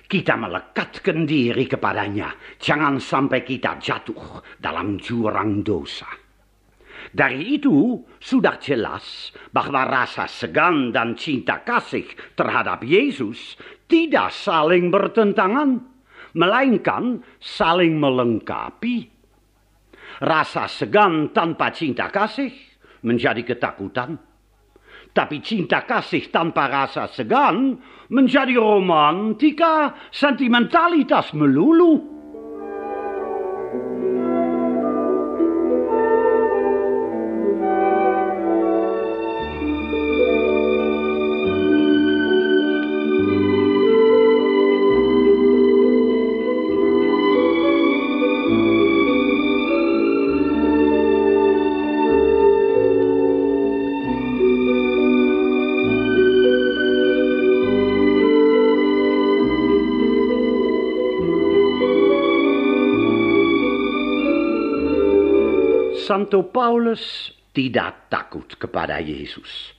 Kita 0.05 0.37
melekatkan 0.37 1.25
diri 1.25 1.65
kepadanya. 1.65 2.29
Jangan 2.61 3.01
sampai 3.01 3.41
kita 3.41 3.81
jatuh 3.81 4.45
dalam 4.61 5.01
jurang 5.01 5.65
dosa. 5.65 6.05
Dari 7.09 7.57
itu 7.57 7.97
sudah 8.21 8.61
jelas 8.61 9.33
bahwa 9.49 9.89
rasa 9.89 10.29
segan 10.29 10.93
dan 10.93 11.17
cinta 11.17 11.65
kasih 11.65 12.05
terhadap 12.37 12.85
Yesus 12.85 13.57
tidak 13.89 14.29
saling 14.29 14.93
bertentangan, 14.93 15.81
melainkan 16.37 17.25
saling 17.41 17.97
melengkapi. 17.97 19.20
Rasa 20.21 20.69
segan 20.69 21.33
tanpa 21.33 21.73
cinta 21.73 22.13
kasih 22.13 22.53
menjadi 23.01 23.41
ketakutan. 23.41 24.13
Tapi 25.11 25.41
cinta 25.41 25.83
kasih 25.83 26.29
tanpa 26.29 26.69
rasa 26.69 27.09
segan 27.09 27.81
menjadi 28.13 28.55
romantika, 28.55 29.97
sentimentalitas 30.13 31.33
melulu. 31.33 32.20
Santo 66.11 66.43
Paulus 66.51 67.31
tidak 67.55 68.11
takut 68.11 68.43
kepada 68.59 68.99
Yesus. 68.99 69.71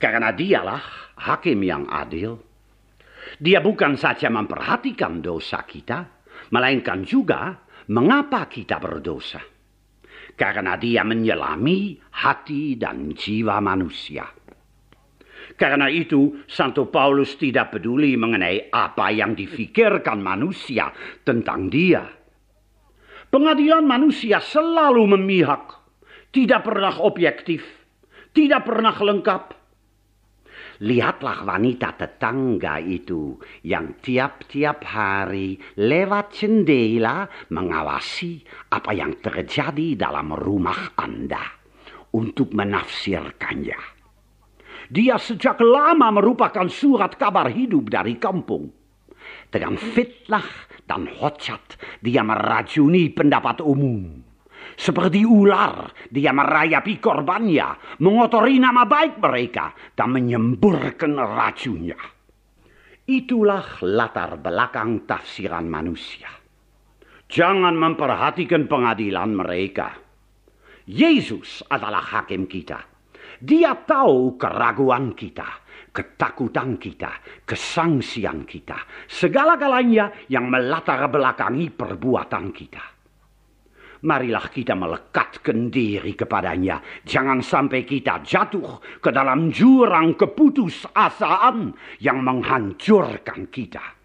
Karena 0.00 0.32
dialah 0.32 1.12
hakim 1.20 1.60
yang 1.60 1.84
adil. 1.92 2.40
Dia 3.36 3.60
bukan 3.60 3.92
saja 4.00 4.32
memperhatikan 4.32 5.20
dosa 5.20 5.68
kita, 5.68 6.24
melainkan 6.48 7.04
juga 7.04 7.60
mengapa 7.92 8.48
kita 8.48 8.80
berdosa. 8.80 9.44
Karena 10.32 10.80
dia 10.80 11.04
menyelami 11.04 12.00
hati 12.24 12.80
dan 12.80 13.12
jiwa 13.12 13.60
manusia. 13.60 14.24
Karena 15.60 15.92
itu, 15.92 16.40
Santo 16.48 16.88
Paulus 16.88 17.36
tidak 17.36 17.76
peduli 17.76 18.16
mengenai 18.16 18.72
apa 18.72 19.12
yang 19.12 19.36
difikirkan 19.36 20.24
manusia 20.24 20.88
tentang 21.20 21.68
dia. 21.68 22.15
Pengadilan 23.26 23.82
manusia 23.82 24.38
selalu 24.38 25.18
memihak, 25.18 25.74
tidak 26.30 26.62
pernah 26.62 26.94
objektif, 27.02 27.66
tidak 28.30 28.62
pernah 28.68 28.94
lengkap. 28.94 29.42
Lihatlah 30.76 31.40
wanita 31.48 31.96
tetangga 31.96 32.76
itu 32.84 33.40
yang 33.64 33.96
tiap-tiap 33.96 34.84
hari 34.84 35.56
lewat 35.80 36.36
jendela 36.36 37.24
mengawasi 37.48 38.44
apa 38.76 38.92
yang 38.92 39.16
terjadi 39.16 39.96
dalam 39.96 40.36
rumah 40.36 40.92
Anda 41.00 41.40
untuk 42.12 42.52
menafsirkannya. 42.52 43.80
Dia 44.92 45.16
sejak 45.16 45.58
lama 45.64 46.12
merupakan 46.12 46.68
surat 46.68 47.16
kabar 47.16 47.48
hidup 47.50 47.88
dari 47.88 48.20
kampung. 48.20 48.70
Dengan 49.50 49.74
fitnah 49.74 50.44
dan 50.86 51.10
hojat, 51.10 51.78
dia 52.00 52.22
meracuni 52.22 53.10
pendapat 53.10 53.60
umum. 53.60 54.22
Seperti 54.76 55.22
ular, 55.22 55.90
dia 56.10 56.34
merayapi 56.34 56.98
korbannya, 56.98 57.98
mengotori 58.02 58.58
nama 58.58 58.86
baik 58.86 59.18
mereka, 59.18 59.74
dan 59.94 60.14
menyemburkan 60.14 61.18
racunnya. 61.18 61.98
Itulah 63.06 63.82
latar 63.86 64.38
belakang 64.42 65.06
tafsiran 65.06 65.70
manusia. 65.70 66.30
Jangan 67.26 67.74
memperhatikan 67.74 68.66
pengadilan 68.66 69.30
mereka. 69.34 69.94
Yesus 70.86 71.62
adalah 71.70 72.02
hakim 72.02 72.46
kita 72.46 72.96
dia 73.42 73.76
tahu 73.76 74.40
keraguan 74.40 75.12
kita, 75.12 75.65
ketakutan 75.96 76.76
kita, 76.76 77.24
kesangsian 77.48 78.44
kita, 78.44 79.08
segala-galanya 79.08 80.28
yang 80.28 80.52
melatar 80.52 81.08
belakangi 81.08 81.72
perbuatan 81.72 82.52
kita. 82.52 82.84
Marilah 84.04 84.52
kita 84.52 84.76
melekatkan 84.76 85.72
diri 85.72 86.12
kepadanya. 86.12 86.84
Jangan 87.00 87.40
sampai 87.40 87.88
kita 87.88 88.20
jatuh 88.20 89.00
ke 89.00 89.08
dalam 89.08 89.48
jurang 89.48 90.12
keputusasaan 90.20 91.72
yang 92.04 92.20
menghancurkan 92.20 93.48
kita. 93.48 93.96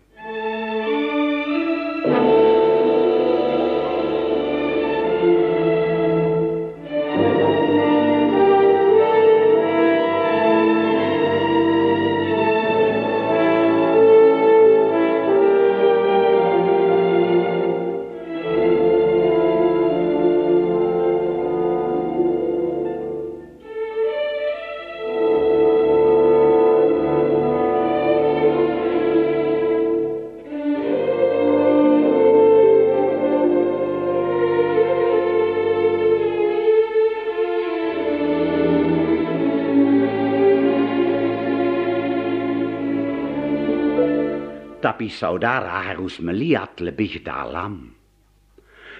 Tapi 45.02 45.10
saudara 45.18 45.82
harus 45.82 46.22
melihat 46.22 46.78
lebih 46.78 47.26
dalam. 47.26 47.90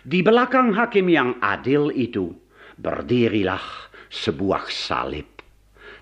Di 0.02 0.26
belakang 0.26 0.74
hakim 0.74 1.06
yang 1.06 1.38
adil 1.38 1.94
itu 1.94 2.34
berdirilah 2.74 3.62
sebuah 4.10 4.66
salib. 4.66 5.30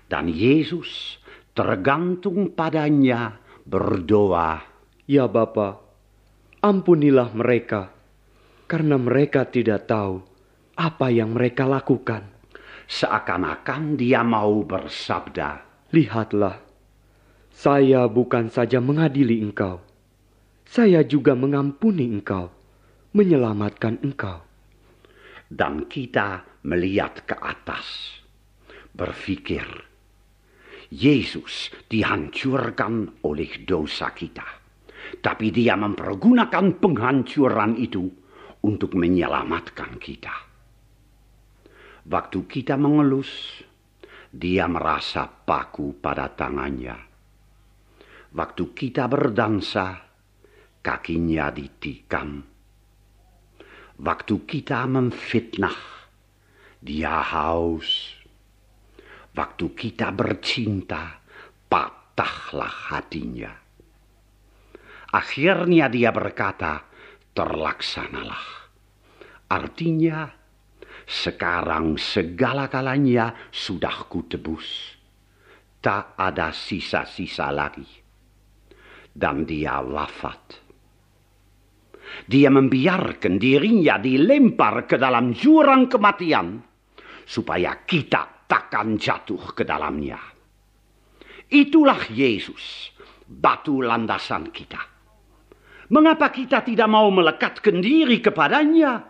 Dan 0.08 0.32
Yesus 0.32 1.20
tergantung 1.52 2.48
padanya 2.56 3.44
berdoa. 3.68 4.64
Ya 5.04 5.28
Bapa, 5.28 5.84
ampunilah 6.64 7.36
mereka, 7.36 7.92
karena 8.72 8.96
mereka 8.96 9.52
tidak 9.52 9.84
tahu 9.84 10.24
apa 10.80 11.12
yang 11.12 11.36
mereka 11.36 11.68
lakukan. 11.68 12.24
Seakan-akan 12.88 14.00
dia 14.00 14.24
mau 14.24 14.64
bersabda, 14.64 15.60
Lihatlah, 15.92 16.56
saya 17.52 18.08
bukan 18.08 18.48
saja 18.48 18.80
mengadili 18.80 19.44
engkau, 19.44 19.89
saya 20.70 21.02
juga 21.02 21.34
mengampuni 21.34 22.06
engkau, 22.06 22.46
menyelamatkan 23.18 23.98
engkau. 24.06 24.38
Dan 25.50 25.90
kita 25.90 26.46
melihat 26.62 27.26
ke 27.26 27.34
atas, 27.34 28.22
berpikir, 28.94 29.66
Yesus 30.94 31.74
dihancurkan 31.90 33.18
oleh 33.26 33.50
dosa 33.66 34.14
kita. 34.14 34.46
Tapi 35.18 35.50
dia 35.50 35.74
mempergunakan 35.74 36.78
penghancuran 36.78 37.74
itu 37.74 38.06
untuk 38.62 38.94
menyelamatkan 38.94 39.98
kita. 39.98 40.34
Waktu 42.06 42.46
kita 42.46 42.78
mengelus, 42.78 43.58
dia 44.30 44.70
merasa 44.70 45.26
paku 45.26 45.98
pada 45.98 46.30
tangannya 46.30 47.10
Waktu 48.30 48.64
kita 48.78 49.10
berdansa, 49.10 50.09
kakinya 50.80 51.52
ditikam. 51.52 52.44
Waktu 54.00 54.36
kita 54.48 54.88
memfitnah, 54.88 55.76
dia 56.80 57.20
haus. 57.20 58.16
Waktu 59.36 59.66
kita 59.76 60.08
bercinta, 60.10 61.20
patahlah 61.68 62.96
hatinya. 62.96 63.52
Akhirnya 65.12 65.92
dia 65.92 66.10
berkata, 66.10 66.88
terlaksanalah. 67.36 68.72
Artinya, 69.52 70.32
sekarang 71.04 72.00
segala-galanya 72.00 73.52
sudah 73.52 74.08
kutebus. 74.08 74.96
Tak 75.80 76.16
ada 76.16 76.52
sisa-sisa 76.52 77.48
lagi 77.52 78.00
dan 79.14 79.44
dia 79.46 79.82
wafat. 79.82 80.69
Dia 82.26 82.48
membiarkan 82.50 83.36
dirinya 83.40 83.98
dilempar 83.98 84.86
ke 84.86 84.96
dalam 84.96 85.34
jurang 85.34 85.90
kematian 85.90 86.62
supaya 87.26 87.82
kita 87.82 88.46
takkan 88.46 88.98
jatuh 88.98 89.54
ke 89.54 89.62
dalamnya. 89.66 90.18
Itulah 91.50 92.06
Yesus, 92.14 92.94
batu 93.26 93.82
landasan 93.82 94.54
kita. 94.54 94.78
Mengapa 95.90 96.30
kita 96.30 96.62
tidak 96.62 96.86
mau 96.86 97.10
melekatkan 97.10 97.82
diri 97.82 98.22
kepadanya? 98.22 99.09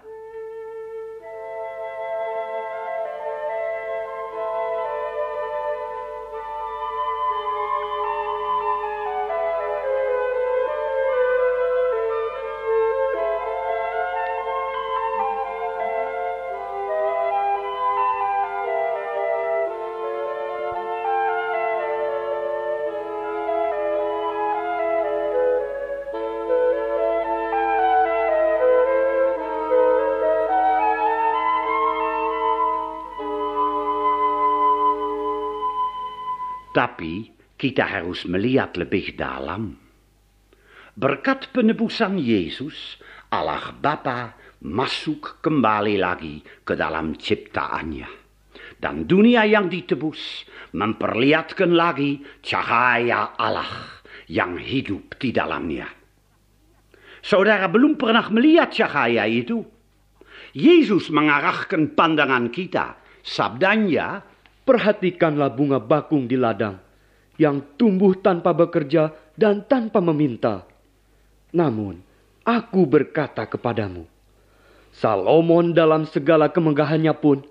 Tapi 36.70 37.34
kita 37.58 37.82
harus 37.82 38.24
melihat 38.30 38.78
lebih 38.78 39.18
dalam. 39.18 39.74
Berkat 40.94 41.50
penebusan 41.50 42.18
Yesus, 42.18 43.00
Allah 43.30 43.74
Bapa 43.74 44.38
masuk 44.62 45.42
kembali 45.42 45.96
lagi 45.98 46.44
ke 46.62 46.78
dalam 46.78 47.18
ciptaannya. 47.18 48.10
Dan 48.80 49.04
dunia 49.04 49.44
yang 49.44 49.68
ditebus 49.68 50.48
memperlihatkan 50.72 51.74
lagi 51.74 52.22
cahaya 52.40 53.36
Allah 53.36 54.00
yang 54.30 54.56
hidup 54.56 55.20
di 55.20 55.34
dalamnya. 55.34 55.90
Saudara 57.20 57.68
belum 57.68 58.00
pernah 58.00 58.24
melihat 58.32 58.72
cahaya 58.72 59.28
itu. 59.28 59.60
Yesus 60.56 61.12
mengarahkan 61.12 61.92
pandangan 61.92 62.48
kita. 62.48 62.96
Sabdanya, 63.20 64.24
Perhatikanlah 64.70 65.50
bunga 65.50 65.82
bakung 65.82 66.30
di 66.30 66.38
ladang 66.38 66.78
yang 67.42 67.74
tumbuh 67.74 68.14
tanpa 68.22 68.54
bekerja 68.54 69.10
dan 69.34 69.66
tanpa 69.66 69.98
meminta. 69.98 70.62
Namun, 71.50 71.98
aku 72.46 72.86
berkata 72.86 73.50
kepadamu, 73.50 74.06
Salomon 74.94 75.74
dalam 75.74 76.06
segala 76.06 76.54
kemegahannya 76.54 77.10
pun 77.18 77.42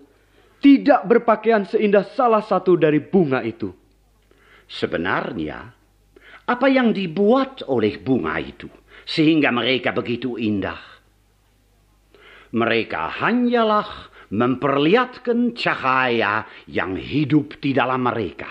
tidak 0.63 1.03
berpakaian 1.11 1.67
seindah 1.67 2.07
salah 2.15 2.39
satu 2.39 2.79
dari 2.79 3.03
bunga 3.03 3.43
itu. 3.43 3.75
sebenarnya 4.69 5.73
apa 6.45 6.67
yang 6.69 6.93
dibuat 6.93 7.65
oleh 7.65 7.97
bunga 7.97 8.37
itu 8.37 8.69
sehingga 9.03 9.49
mereka 9.51 9.91
begitu 9.91 10.37
indah? 10.37 10.77
Mereka 12.53 13.21
hanyalah 13.21 14.13
memperlihatkan 14.29 15.57
cahaya 15.57 16.45
yang 16.69 16.97
hidup 16.97 17.57
di 17.61 17.73
dalam 17.73 18.05
mereka. 18.05 18.49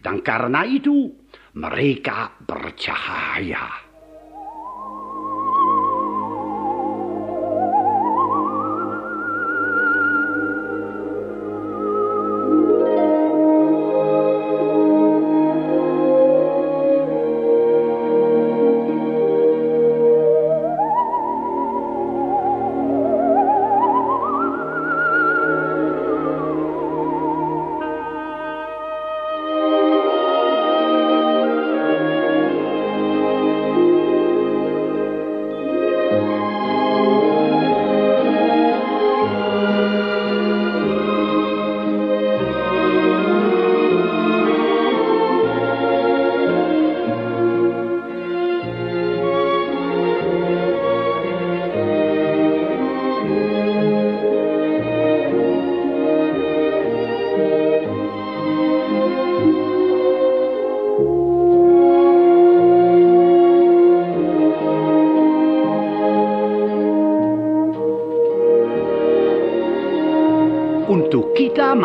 Dan 0.00 0.24
karena 0.24 0.64
itu 0.64 1.10
mereka 1.56 2.30
bercahaya. 2.40 3.79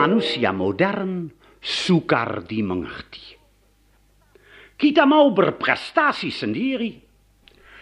Manusia 0.05 0.53
modern 0.53 1.33
sukar 1.57 2.45
dimengerti. 2.45 3.33
Kita 4.77 5.09
mau 5.09 5.33
berprestasi 5.33 6.29
sendiri. 6.29 6.93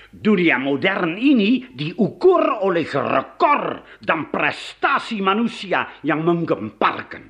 Dunia 0.08 0.56
modern 0.56 1.20
ini 1.20 1.76
diukur 1.76 2.64
oleh 2.64 2.88
rekor 2.88 3.84
dan 4.00 4.32
prestasi 4.32 5.20
manusia 5.20 6.00
yang 6.08 6.24
menggemparkan. 6.24 7.28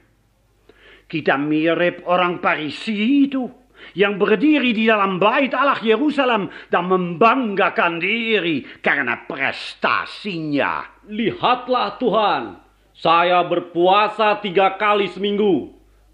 Kita 1.09 1.41
mirip 1.41 2.05
orang 2.05 2.37
Parisi 2.37 3.25
itu 3.25 3.49
yang 3.97 4.21
berdiri 4.21 4.77
di 4.77 4.85
dalam 4.85 5.17
bait 5.17 5.57
Allah 5.57 5.81
Yerusalem 5.81 6.53
dan 6.69 6.85
membanggakan 6.85 7.97
diri 7.97 8.61
karena 8.83 9.25
prestasinya. 9.25 11.01
Lihatlah 11.09 11.97
Tuhan, 11.97 12.43
saya 12.93 13.41
berpuasa 13.41 14.37
tiga 14.39 14.77
kali 14.77 15.09
seminggu, 15.09 15.73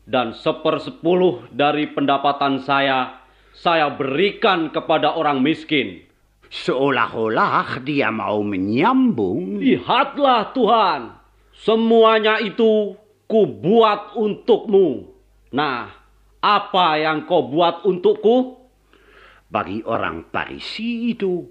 dan 0.09 0.33
sepersepuluh 0.33 1.51
dari 1.53 1.91
pendapatan 1.91 2.63
saya, 2.65 3.21
saya 3.53 3.91
berikan 3.93 4.71
kepada 4.73 5.13
orang 5.13 5.43
miskin. 5.43 6.07
Seolah-olah 6.49 7.77
dia 7.85 8.09
mau 8.09 8.41
menyambung. 8.41 9.61
Lihatlah 9.61 10.49
Tuhan, 10.55 11.13
semuanya 11.53 12.41
itu 12.41 12.97
kubuat 13.29 14.17
untukmu. 14.17 15.13
Nah, 15.53 15.93
apa 16.41 16.87
yang 16.97 17.29
kau 17.29 17.45
buat 17.45 17.85
untukku? 17.85 18.57
Bagi 19.45 19.85
orang 19.85 20.33
Parisi 20.33 21.13
itu, 21.13 21.45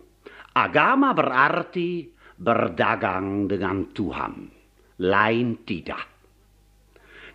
agama 0.51 1.15
berarti 1.15 2.11
berdagang 2.35 3.47
dengan 3.47 3.87
Tuhan. 3.95 4.58
Lain 4.99 5.63
tidak. 5.63 6.05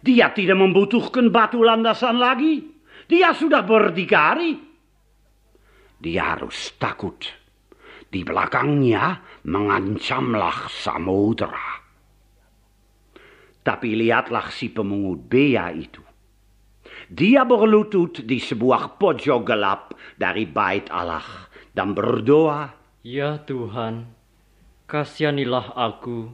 Dia 0.04 0.36
tidak 0.36 0.60
membutuhkan 0.60 1.32
batu 1.32 1.63
landasan 1.63 2.19
lagi. 2.19 2.60
Dia 3.08 3.32
sudah 3.32 3.63
berdikari. 3.63 4.60
Dia 6.04 6.36
harus 6.36 6.76
takut. 6.76 7.23
Di 8.12 8.21
belakangnya 8.21 9.23
mengancamlah 9.47 10.67
samudera. 10.67 11.80
Tapi 13.63 13.95
lihatlah 13.95 14.52
si 14.52 14.67
pemungut 14.67 15.23
bea 15.23 15.71
itu. 15.71 16.04
Dia 17.08 17.47
berlutut 17.47 18.28
di 18.28 18.43
sebuah 18.43 18.99
pojok 18.99 19.39
gelap 19.47 19.95
dari 20.19 20.43
bait 20.43 20.91
Allah 20.91 21.47
dan 21.71 21.95
berdoa, 21.95 22.76
Ya 23.04 23.39
Tuhan, 23.43 24.12
kasihanilah 24.88 25.76
aku, 25.76 26.32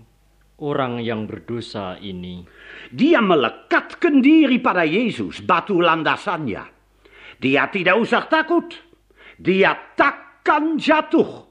orang 0.61 1.01
yang 1.01 1.25
berdosa 1.25 1.97
ini. 1.99 2.45
Dia 2.93 3.19
melekatkan 3.19 4.21
diri 4.21 4.61
pada 4.61 4.85
Yesus, 4.85 5.41
batu 5.41 5.81
landasannya. 5.81 6.63
Dia 7.39 7.67
tidak 7.73 7.95
usah 7.97 8.27
takut. 8.29 8.69
Dia 9.39 9.73
takkan 9.95 10.75
jatuh. 10.75 11.48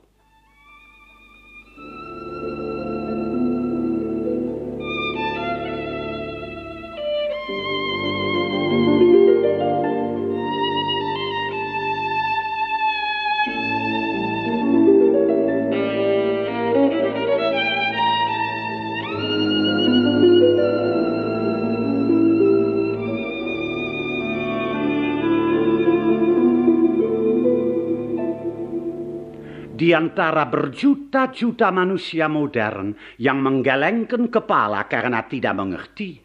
Di 29.78 29.94
antara 29.94 30.42
berjuta-juta 30.50 31.70
manusia 31.70 32.26
modern 32.26 32.98
yang 33.22 33.38
menggelengkan 33.38 34.26
kepala 34.26 34.90
karena 34.90 35.22
tidak 35.30 35.54
mengerti, 35.54 36.18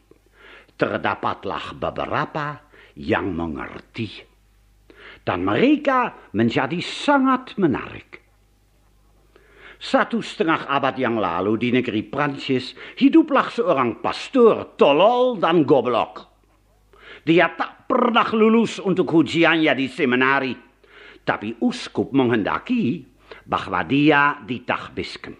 terdapatlah 0.73 1.77
beberapa 1.77 2.65
yang 2.97 3.29
mengerti. 3.29 4.09
Dan 5.21 5.45
mereka 5.45 6.33
menjadi 6.33 6.81
sangat 6.81 7.53
menarik. 7.61 8.25
Satu 9.77 10.25
setengah 10.25 10.65
abad 10.65 10.97
yang 10.97 11.21
lalu 11.21 11.53
di 11.61 11.69
negeri 11.77 12.01
Prancis 12.09 12.73
hiduplah 12.97 13.53
seorang 13.53 14.01
pastor 14.01 14.73
tolol 14.81 15.37
dan 15.37 15.61
goblok. 15.61 16.25
Dia 17.21 17.53
tak 17.53 17.85
pernah 17.85 18.25
lulus 18.33 18.81
untuk 18.81 19.13
ujiannya 19.13 19.77
di 19.77 19.85
seminari, 19.85 20.57
tapi 21.21 21.53
uskup 21.61 22.09
menghendaki 22.17 23.12
bahwa 23.47 23.83
dia 23.83 24.39
ditahbiskan. 24.43 25.35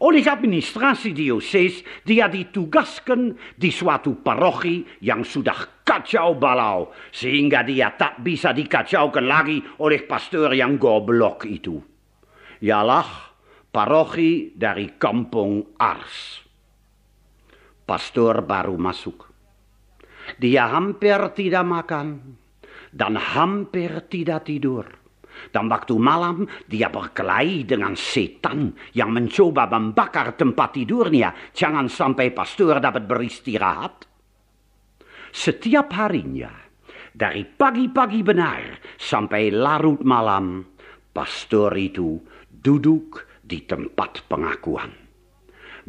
Oleh 0.00 0.24
administrasi 0.24 1.12
diocese, 1.12 1.84
dia 2.00 2.24
ditugaskan 2.24 3.36
di 3.52 3.68
suatu 3.68 4.16
paroki 4.24 4.80
yang 5.04 5.20
sudah 5.20 5.84
kacau 5.84 6.40
balau, 6.40 6.88
sehingga 7.12 7.60
dia 7.60 7.92
tak 7.92 8.24
bisa 8.24 8.56
dikacaukan 8.56 9.26
lagi 9.28 9.60
oleh 9.84 10.00
pastor 10.08 10.56
yang 10.56 10.80
goblok 10.80 11.44
itu. 11.44 11.76
Ialah 12.64 13.08
paroki 13.68 14.56
dari 14.56 14.96
kampung 14.96 15.76
Ars. 15.76 16.48
Pastor 17.84 18.40
baru 18.40 18.80
masuk. 18.80 19.28
Dia 20.40 20.72
hampir 20.72 21.20
tidak 21.36 21.64
makan 21.66 22.38
dan 22.88 23.20
hampir 23.20 24.08
tidak 24.08 24.48
tidur. 24.48 24.99
Dan 25.48 25.72
waktu 25.72 25.96
malam 25.96 26.44
dia 26.68 26.92
berkelahi 26.92 27.64
dengan 27.64 27.96
setan 27.96 28.76
yang 28.92 29.16
mencoba 29.16 29.64
membakar 29.72 30.36
tempat 30.36 30.76
tidurnya. 30.76 31.32
Jangan 31.56 31.88
sampai 31.88 32.36
pastor 32.36 32.76
dapat 32.76 33.08
beristirahat. 33.08 34.04
Setiap 35.32 35.88
harinya, 35.96 36.50
dari 37.16 37.48
pagi-pagi 37.48 38.20
benar 38.20 38.76
sampai 39.00 39.48
larut 39.48 40.04
malam, 40.04 40.66
pastor 41.14 41.72
itu 41.80 42.20
duduk 42.50 43.26
di 43.40 43.62
tempat 43.66 44.26
pengakuan 44.26 45.10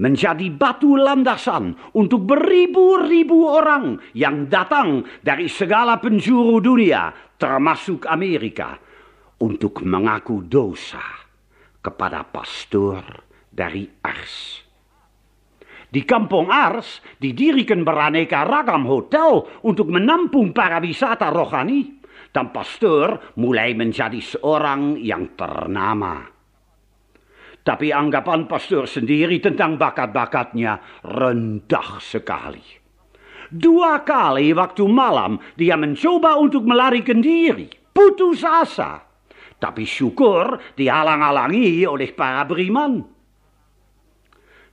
menjadi 0.02 0.47
batu 0.49 0.95
landasan 0.95 1.76
untuk 1.93 2.26
beribu-ribu 2.26 3.54
orang 3.54 3.99
yang 4.16 4.47
datang 4.47 5.04
dari 5.22 5.45
segala 5.45 5.99
penjuru 5.99 6.58
dunia, 6.58 7.12
termasuk 7.36 8.08
Amerika, 8.08 8.82
untuk 9.42 9.82
mengaku 9.82 10.46
dosa 10.46 11.02
kepada 11.82 12.22
pastor 12.30 13.02
dari 13.50 13.89
Ars. 14.06 14.62
Di 15.92 16.08
kampung 16.08 16.48
Ars 16.48 17.04
didirikan 17.20 17.84
beraneka 17.84 18.48
ragam 18.48 18.88
hotel 18.88 19.44
untuk 19.68 19.92
menampung 19.92 20.56
para 20.56 20.80
wisata 20.80 21.28
rohani, 21.28 22.00
dan 22.32 22.56
pastor 22.56 23.36
mulai 23.36 23.76
menjadi 23.76 24.24
seorang 24.24 24.96
yang 24.96 25.36
ternama. 25.36 26.24
Tapi 27.62 27.92
anggapan 27.92 28.48
pastor 28.48 28.88
sendiri 28.88 29.38
tentang 29.44 29.76
bakat-bakatnya 29.76 31.04
rendah 31.04 32.00
sekali. 32.00 32.64
Dua 33.52 34.00
kali 34.08 34.56
waktu 34.56 34.88
malam 34.88 35.38
dia 35.60 35.76
mencoba 35.76 36.39
untuk 36.39 36.64
melarikan 36.64 37.20
diri. 37.20 37.68
Putus 37.92 38.48
asa. 38.48 39.11
Tapi 39.62 39.86
syukur 39.86 40.57
dihalang-halangi 40.74 41.86
oleh 41.86 42.09
para 42.18 42.41
beriman. 42.49 43.05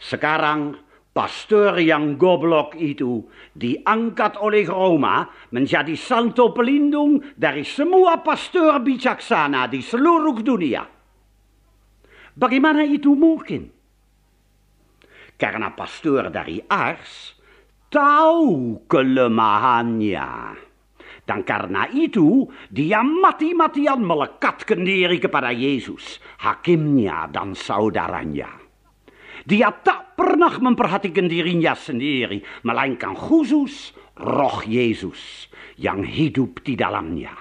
Sekarang 0.01 0.81
pastor 1.13 1.77
yang 1.77 2.17
goblok 2.17 2.73
itu 2.79 3.29
diangkat 3.53 4.41
oleh 4.41 4.65
Roma 4.65 5.29
menjadi 5.53 5.93
santo 5.93 6.57
pelindung 6.57 7.21
dari 7.37 7.69
semua 7.69 8.25
pastor 8.25 8.81
bijaksana 8.81 9.69
di 9.69 9.85
seluruh 9.85 10.41
dunia. 10.41 10.89
Bagaimana 12.39 12.87
itu 12.87 13.13
mungkin? 13.13 13.69
Karena 15.37 15.75
pastor 15.75 16.31
dari 16.33 16.63
Ars 16.65 17.35
tahu 17.91 18.87
kelemahannya. 18.87 20.68
Dan 21.29 21.45
karena 21.45 21.85
itu 21.93 22.49
dia 22.73 23.05
mati-matian 23.05 24.01
melekatkan 24.01 24.81
diri 24.81 25.21
kepada 25.21 25.53
Yesus, 25.53 26.17
hakimnya 26.41 27.29
dan 27.29 27.53
saudaranya. 27.53 28.49
Dia 29.45 29.69
tak 29.85 30.17
pernah 30.17 30.57
memperhatikan 30.57 31.29
dirinya 31.29 31.77
sendiri, 31.77 32.41
melainkan 32.65 33.13
khusus 33.13 33.93
roh 34.17 34.65
Yesus 34.65 35.53
yang 35.77 36.01
hidup 36.01 36.65
di 36.65 36.73
dalamnya. 36.73 37.37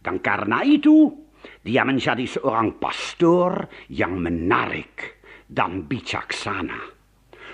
Dan 0.00 0.24
karena 0.24 0.64
itu 0.64 1.12
dia 1.60 1.84
menjadi 1.84 2.24
seorang 2.24 2.80
pastor 2.80 3.68
yang 3.92 4.16
menarik 4.16 5.20
dan 5.44 5.84
bijaksana. 5.84 6.97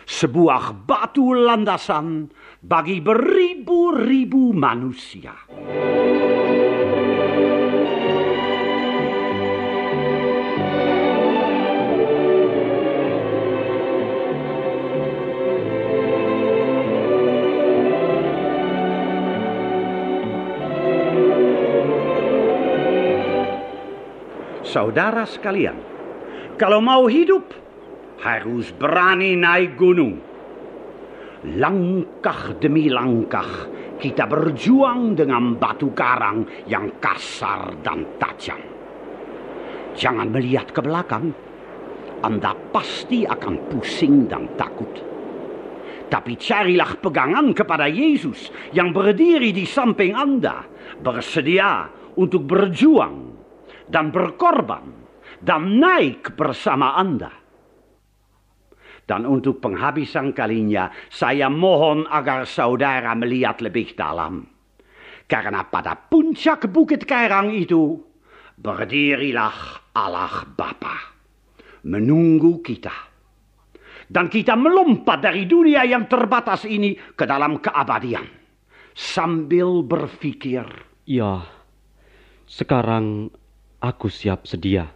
Sebuah 0.05 0.85
batu 0.85 1.33
landasan 1.33 2.29
bagi 2.61 3.01
beribu-ribu 3.01 4.53
manusia. 4.53 5.33
Saudara 24.75 25.23
sekalian, 25.25 25.79
kalau 26.61 26.83
mau 26.83 27.07
hidup 27.07 27.64
harus 28.23 28.71
berani 28.75 29.35
naik 29.35 29.75
gunung. 29.75 30.21
Langkah 31.45 32.57
demi 32.57 32.89
langkah 32.89 33.69
kita 34.01 34.25
berjuang 34.25 35.13
dengan 35.13 35.55
batu 35.57 35.93
karang 35.93 36.45
yang 36.69 36.99
kasar 36.99 37.73
dan 37.85 38.05
tajam. 38.17 38.61
Jangan 39.95 40.29
melihat 40.33 40.73
ke 40.75 40.81
belakang. 40.83 41.31
Anda 42.25 42.57
pasti 42.73 43.29
akan 43.29 43.55
pusing 43.69 44.25
dan 44.25 44.49
takut. 44.57 44.91
Tapi 46.09 46.33
carilah 46.41 46.97
pegangan 46.97 47.53
kepada 47.53 47.85
Yesus 47.85 48.49
yang 48.73 48.97
berdiri 48.97 49.53
di 49.53 49.69
samping 49.69 50.17
Anda, 50.17 50.65
bersedia 51.05 51.89
untuk 52.17 52.49
berjuang 52.49 53.37
dan 53.89 54.09
berkorban 54.09 54.85
dan 55.45 55.77
naik 55.77 56.33
bersama 56.33 56.97
Anda. 56.97 57.44
Dan 59.05 59.29
untuk 59.29 59.61
penghabisan 59.61 60.33
kalinya, 60.33 60.89
saya 61.13 61.53
mohon 61.53 62.09
agar 62.09 62.49
saudara 62.49 63.13
melihat 63.13 63.61
lebih 63.61 63.93
dalam. 63.93 64.49
Karena 65.29 65.65
pada 65.65 65.93
puncak 65.97 66.73
bukit 66.73 67.05
Karang 67.05 67.53
itu, 67.53 68.01
berdirilah 68.57 69.85
Allah 69.93 70.49
Bapa. 70.49 71.17
Menunggu 71.85 72.65
kita. 72.65 73.13
Dan 74.05 74.29
kita 74.29 74.57
melompat 74.57 75.21
dari 75.25 75.45
dunia 75.49 75.85
yang 75.85 76.09
terbatas 76.09 76.65
ini 76.65 76.97
ke 76.97 77.25
dalam 77.25 77.61
keabadian. 77.61 78.25
Sambil 78.93 79.85
berpikir. 79.85 80.65
Ya, 81.05 81.45
sekarang 82.45 83.33
aku 83.81 84.09
siap 84.09 84.45
sedia, 84.49 84.93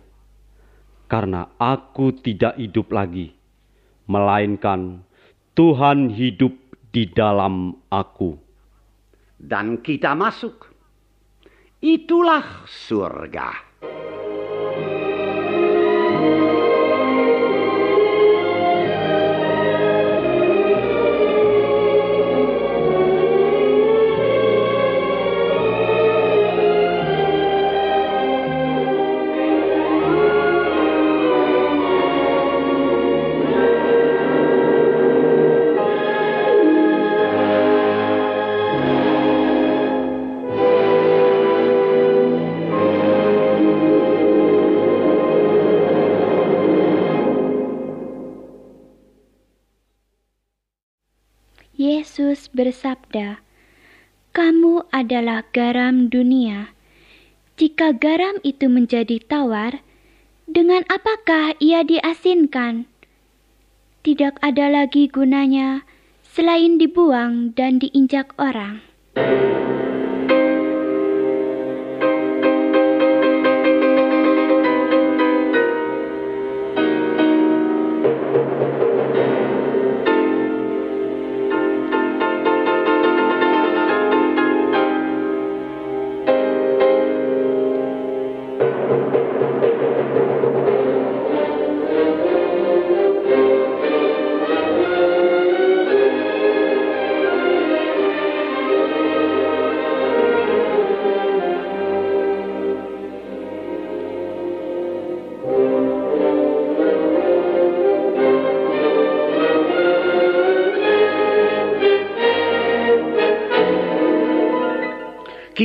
karena 1.09 1.53
aku 1.57 2.13
tidak 2.17 2.61
hidup 2.61 2.93
lagi, 2.93 3.38
melainkan 4.09 5.05
Tuhan 5.53 6.11
hidup 6.11 6.57
di 6.91 7.07
dalam 7.13 7.77
aku. 7.93 8.35
Dan 9.39 9.85
kita 9.85 10.19
masuk. 10.19 10.67
Itulah 11.79 12.67
surga. 12.67 13.49
Garam 55.59 56.07
dunia. 56.07 56.71
Jika 57.59 57.91
garam 57.91 58.39
itu 58.47 58.71
menjadi 58.71 59.19
tawar, 59.19 59.83
dengan 60.47 60.87
apakah 60.87 61.59
ia 61.59 61.83
diasinkan? 61.83 62.87
Tidak 64.07 64.39
ada 64.39 64.71
lagi 64.71 65.11
gunanya 65.11 65.83
selain 66.23 66.79
dibuang 66.79 67.59
dan 67.59 67.83
diinjak 67.83 68.31
orang." 68.39 68.87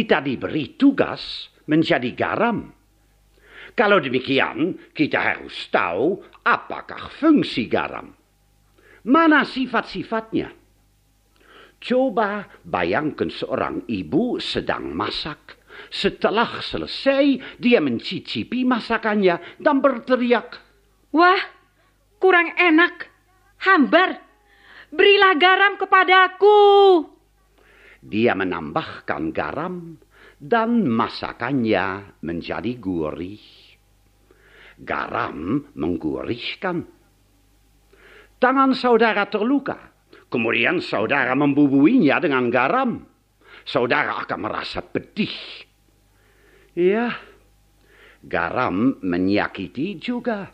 Kita 0.03 0.19
diberi 0.19 0.75
tugas 0.75 1.47
menjadi 1.63 2.11
garam. 2.11 2.67
Kalau 3.71 4.03
demikian, 4.03 4.75
kita 4.91 5.15
harus 5.15 5.55
tahu 5.71 6.19
apakah 6.43 7.07
fungsi 7.23 7.71
garam. 7.71 8.11
Mana 9.07 9.47
sifat-sifatnya? 9.47 10.51
Coba 11.79 12.51
bayangkan 12.67 13.31
seorang 13.31 13.87
ibu 13.87 14.43
sedang 14.43 14.91
masak. 14.91 15.55
Setelah 15.87 16.59
selesai, 16.59 17.55
dia 17.55 17.79
mencicipi 17.79 18.67
masakannya 18.67 19.39
dan 19.55 19.79
berteriak. 19.79 20.59
Wah, 21.15 21.39
kurang 22.19 22.51
enak. 22.59 23.07
Hambar, 23.63 24.19
berilah 24.91 25.39
garam 25.39 25.79
kepadaku. 25.79 26.59
Dia 28.03 28.35
menambahkan 28.35 29.31
garam 29.31 29.95
dan 30.35 30.83
masakannya 30.83 32.19
menjadi 32.19 32.75
gurih. 32.75 33.39
Garam 34.83 35.71
menggurihkan. 35.71 36.83
Tangan 38.43 38.75
saudara 38.75 39.23
terluka. 39.31 39.95
Kemudian 40.27 40.83
saudara 40.83 41.31
membubuinya 41.31 42.19
dengan 42.19 42.51
garam. 42.51 43.07
Saudara 43.63 44.19
akan 44.19 44.39
merasa 44.43 44.83
pedih. 44.83 45.31
Ya, 46.75 47.15
garam 48.19 48.99
menyakiti 48.99 49.95
juga. 49.95 50.51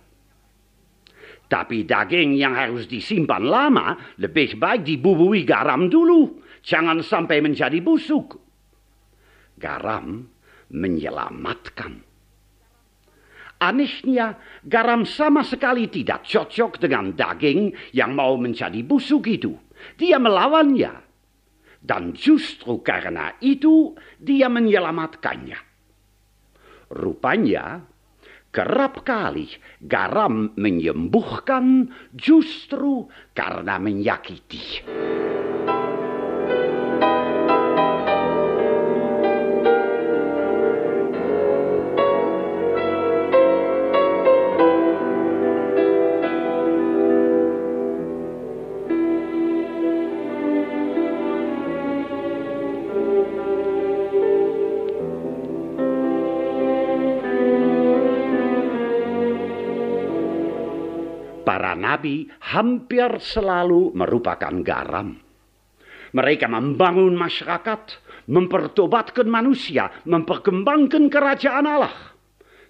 Tapi 1.50 1.82
daging 1.82 2.38
yang 2.38 2.54
harus 2.54 2.86
disimpan 2.86 3.42
lama 3.42 3.98
lebih 4.22 4.62
baik 4.62 4.86
dibubui 4.86 5.42
garam 5.42 5.90
dulu. 5.90 6.46
Jangan 6.64 7.00
sampai 7.04 7.40
menjadi 7.40 7.80
busuk. 7.80 8.40
Garam 9.60 10.28
menyelamatkan. 10.70 12.10
Anehnya, 13.60 14.40
garam 14.64 15.04
sama 15.04 15.44
sekali 15.44 15.92
tidak 15.92 16.24
cocok 16.24 16.80
dengan 16.80 17.12
daging 17.12 17.76
yang 17.92 18.16
mau 18.16 18.40
menjadi 18.40 18.80
busuk 18.88 19.28
itu. 19.28 19.52
Dia 20.00 20.16
melawannya. 20.16 21.04
Dan 21.80 22.16
justru 22.16 22.80
karena 22.80 23.36
itu, 23.44 23.96
dia 24.16 24.48
menyelamatkannya. 24.48 25.60
Rupanya, 26.96 27.84
kerap 28.50 29.04
kali 29.04 29.48
garam 29.84 30.56
menyembuhkan 30.56 31.92
justru 32.16 33.12
karena 33.36 33.76
menyakiti. 33.76 34.88
Hampir 62.54 63.20
selalu 63.20 63.92
merupakan 63.98 64.54
garam. 64.64 65.18
Mereka 66.10 66.50
membangun 66.50 67.14
masyarakat, 67.14 67.82
mempertobatkan 68.30 69.28
manusia, 69.30 69.90
memperkembangkan 70.06 71.06
kerajaan 71.10 71.66
Allah. 71.66 71.96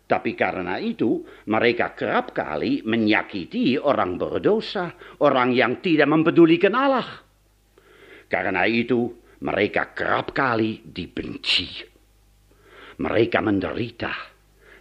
Tapi 0.10 0.34
karena 0.34 0.82
itu, 0.82 1.22
mereka 1.48 1.94
kerap 1.94 2.34
kali 2.34 2.82
menyakiti 2.82 3.78
orang 3.78 4.18
berdosa, 4.18 4.90
orang 5.22 5.54
yang 5.54 5.86
tidak 5.86 6.10
mempedulikan 6.10 6.74
Allah. 6.74 7.06
Karena 8.26 8.66
itu, 8.66 9.14
mereka 9.46 9.94
kerap 9.94 10.34
kali 10.34 10.82
dibenci. 10.82 11.86
Mereka 13.00 13.40
menderita, 13.40 14.14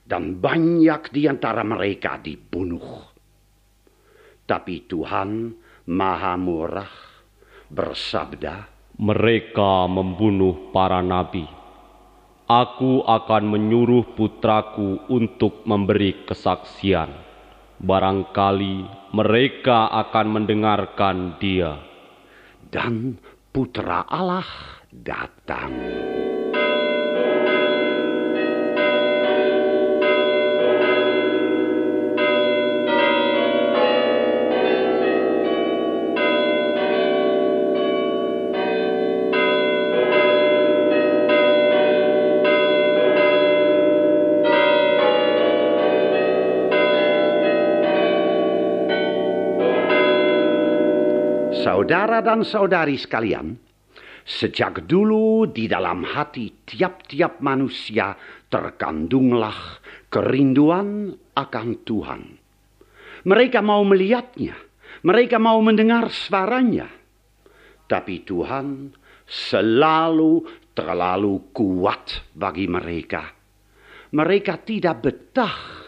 dan 0.09 0.41
banyak 0.41 1.13
di 1.13 1.29
antara 1.29 1.61
mereka 1.61 2.17
dibunuh. 2.17 3.08
Tapi 4.49 4.89
Tuhan 4.89 5.53
Maha 5.93 6.41
Murah 6.41 6.95
bersabda, 7.69 8.65
Mereka 8.97 9.85
membunuh 9.93 10.73
para 10.73 11.05
nabi. 11.05 11.45
Aku 12.49 13.05
akan 13.05 13.45
menyuruh 13.45 14.17
putraku 14.17 15.05
untuk 15.13 15.69
memberi 15.69 16.25
kesaksian. 16.25 17.13
Barangkali 17.77 18.89
mereka 19.13 19.93
akan 19.93 20.27
mendengarkan 20.41 21.37
dia. 21.37 21.85
dan 22.69 23.17
putra 23.53 24.05
Allah 24.05 24.45
datang. 24.93 25.73
Saudara 51.79 52.19
dan 52.19 52.43
saudari 52.43 52.99
sekalian, 52.99 53.55
sejak 54.27 54.91
dulu 54.91 55.47
di 55.47 55.71
dalam 55.71 56.03
hati 56.03 56.67
tiap-tiap 56.67 57.39
manusia 57.39 58.19
terkandunglah 58.51 59.79
kerinduan 60.11 61.15
akan 61.39 61.69
Tuhan. 61.87 62.23
Mereka 63.23 63.63
mau 63.63 63.87
melihatnya, 63.87 64.59
mereka 65.07 65.39
mau 65.39 65.63
mendengar 65.63 66.11
suaranya. 66.11 66.91
Tapi 67.87 68.27
Tuhan 68.27 68.91
selalu 69.23 70.51
terlalu 70.75 71.55
kuat 71.55 72.35
bagi 72.35 72.67
mereka. 72.67 73.23
Mereka 74.19 74.67
tidak 74.67 74.99
betah 74.99 75.87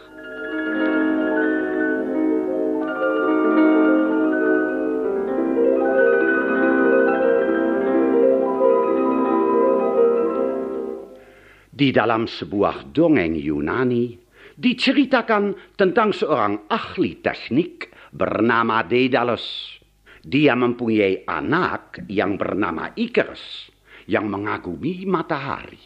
Di 11.81 11.97
dalam 11.97 12.29
sebuah 12.29 12.93
dongeng 12.93 13.41
Yunani 13.41 14.13
diceritakan 14.53 15.73
tentang 15.81 16.13
seorang 16.13 16.69
ahli 16.69 17.25
teknik 17.25 17.89
bernama 18.13 18.85
Daedalus. 18.85 19.81
Dia 20.21 20.53
mempunyai 20.53 21.25
anak 21.25 22.05
yang 22.13 22.37
bernama 22.37 22.93
Icarus 22.93 23.73
yang 24.05 24.29
mengagumi 24.29 25.09
matahari. 25.09 25.81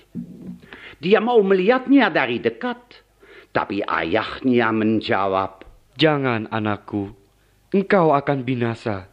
Dia 0.98 1.22
mau 1.22 1.38
melihatnya 1.46 2.10
dari 2.10 2.42
dekat, 2.42 2.98
tapi 3.54 3.78
ayahnya 3.86 4.74
menjawab, 4.74 5.62
Jangan 5.94 6.50
anakku, 6.50 7.14
engkau 7.70 8.10
akan 8.10 8.42
binasa. 8.42 9.06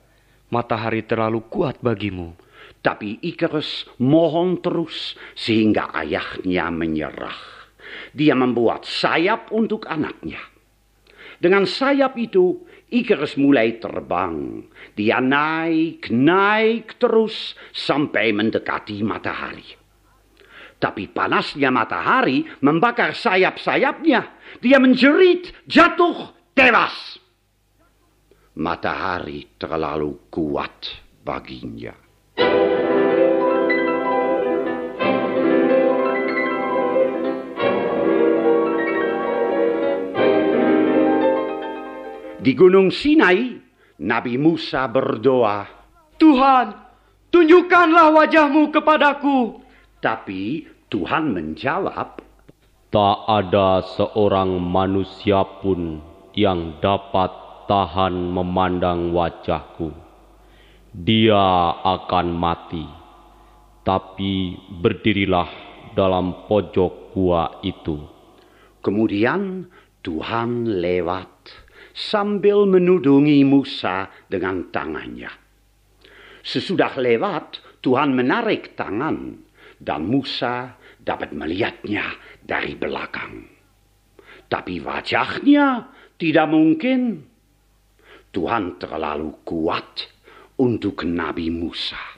Matahari 0.50 1.06
terlalu 1.06 1.46
kuat 1.46 1.78
bagimu. 1.78 2.34
Tapi 2.82 3.22
Icarus 3.22 3.86
mohon 4.02 4.58
terus 4.58 5.14
sehingga 5.38 5.94
ayahnya 5.94 6.74
menyerah. 6.74 7.38
Dia 8.10 8.34
membuat 8.34 8.90
sayap 8.90 9.54
untuk 9.54 9.86
anaknya. 9.86 10.42
Dengan 11.38 11.70
sayap 11.70 12.18
itu, 12.18 12.66
Icarus 12.90 13.38
mulai 13.38 13.78
terbang. 13.78 14.66
Dia 14.98 15.22
naik, 15.22 16.10
naik 16.10 16.98
terus 16.98 17.54
sampai 17.70 18.34
mendekati 18.34 18.98
matahari. 19.06 19.78
Tapi 20.82 21.06
panasnya 21.14 21.70
matahari 21.70 22.42
membakar 22.66 23.14
sayap-sayapnya. 23.14 24.22
Dia 24.58 24.82
menjerit, 24.82 25.54
jatuh, 25.70 26.34
tewas. 26.58 27.22
Matahari 28.58 29.46
terlalu 29.62 30.26
kuat 30.34 30.90
baginya. 31.22 32.01
Di 42.42 42.58
Gunung 42.58 42.90
Sinai, 42.90 43.54
Nabi 44.02 44.34
Musa 44.34 44.90
berdoa, 44.90 45.62
Tuhan, 46.18 46.74
tunjukkanlah 47.30 48.18
wajahmu 48.18 48.74
kepadaku. 48.74 49.62
tapi 50.02 50.66
Tuhan 50.90 51.38
menjawab, 51.38 52.18
Tak 52.90 53.18
ada 53.30 53.86
seorang 53.86 54.58
manusia 54.58 55.46
pun 55.62 56.02
yang 56.34 56.82
dapat 56.82 57.30
tahan 57.70 58.34
memandang 58.34 59.14
wajahku. 59.14 59.94
Dia 60.98 61.78
akan 61.78 62.28
mati, 62.34 62.90
tapi 63.86 64.58
berdirilah 64.82 65.48
dalam 65.94 66.50
pojok 66.50 67.14
gua 67.14 67.62
itu. 67.62 68.02
Kemudian 68.82 69.70
Tuhan 70.02 70.82
lewat 70.82 71.30
sambil 71.96 72.68
menudungi 72.68 73.44
Musa 73.48 74.12
dengan 74.28 74.68
tangannya. 74.74 75.32
Sesudah 76.42 76.98
lewat, 76.98 77.62
Tuhan 77.86 78.18
menarik 78.18 78.74
tangan 78.74 79.38
dan 79.78 80.02
Musa 80.06 80.76
dapat 81.02 81.34
melihatnya 81.34 82.06
dari 82.42 82.78
belakang. 82.78 83.46
Tapi 84.52 84.84
wajahnya 84.84 85.88
tidak 86.20 86.48
mungkin. 86.52 87.24
Tuhan 88.32 88.80
terlalu 88.80 89.44
kuat 89.44 90.08
untuk 90.60 91.04
Nabi 91.04 91.52
Musa. 91.52 92.11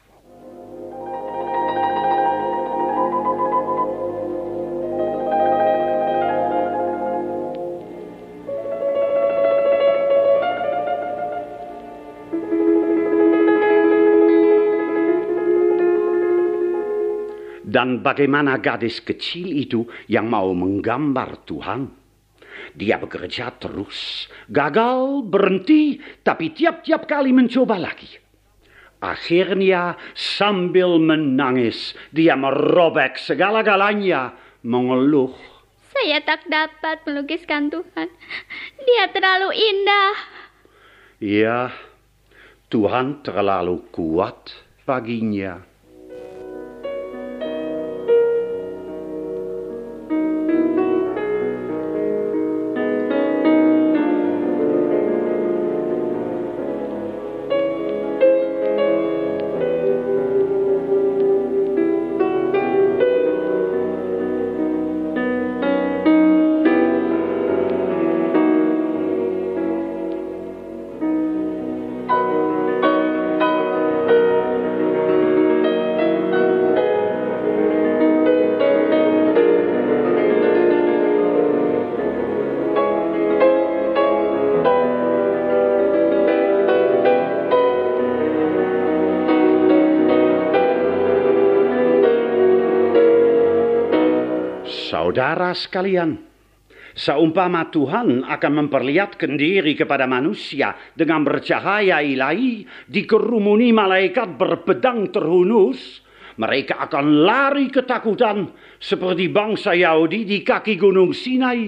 Dan 17.73 18.05
bagaimana 18.05 18.61
gadis 18.61 19.01
kecil 19.01 19.49
itu 19.49 19.89
yang 20.05 20.29
mau 20.29 20.53
menggambar 20.53 21.41
Tuhan? 21.49 21.89
Dia 22.77 23.01
bekerja 23.01 23.49
terus, 23.57 24.29
gagal, 24.45 25.25
berhenti, 25.25 25.97
tapi 26.21 26.53
tiap-tiap 26.53 27.09
kali 27.09 27.33
mencoba 27.33 27.81
lagi. 27.81 28.21
Akhirnya 29.01 29.97
sambil 30.13 31.01
menangis, 31.01 31.97
dia 32.13 32.37
merobek 32.37 33.17
segala-galanya, 33.17 34.37
mengeluh. 34.61 35.33
Saya 35.97 36.21
tak 36.21 36.45
dapat 36.45 37.01
melukiskan 37.09 37.73
Tuhan. 37.73 38.09
Dia 38.85 39.09
terlalu 39.09 39.49
indah. 39.49 40.15
Ya, 41.17 41.73
Tuhan 42.69 43.25
terlalu 43.25 43.81
kuat 43.89 44.53
baginya. 44.85 45.72
Saudara 95.33 95.57
sekalian, 95.57 96.21
seumpama 96.93 97.65
Tuhan 97.73 98.21
akan 98.21 98.53
memperlihatkan 98.53 99.33
diri 99.33 99.73
kepada 99.73 100.05
manusia 100.05 100.77
dengan 100.93 101.25
bercahaya 101.25 102.05
ilahi, 102.05 102.61
dikerumuni 102.85 103.73
malaikat 103.73 104.37
berpedang 104.37 105.09
terhunus, 105.09 106.05
mereka 106.37 106.85
akan 106.85 107.25
lari 107.25 107.73
ketakutan 107.73 108.53
seperti 108.77 109.33
bangsa 109.33 109.73
Yahudi 109.73 110.21
di 110.21 110.45
kaki 110.45 110.77
gunung 110.77 111.17
Sinai. 111.17 111.65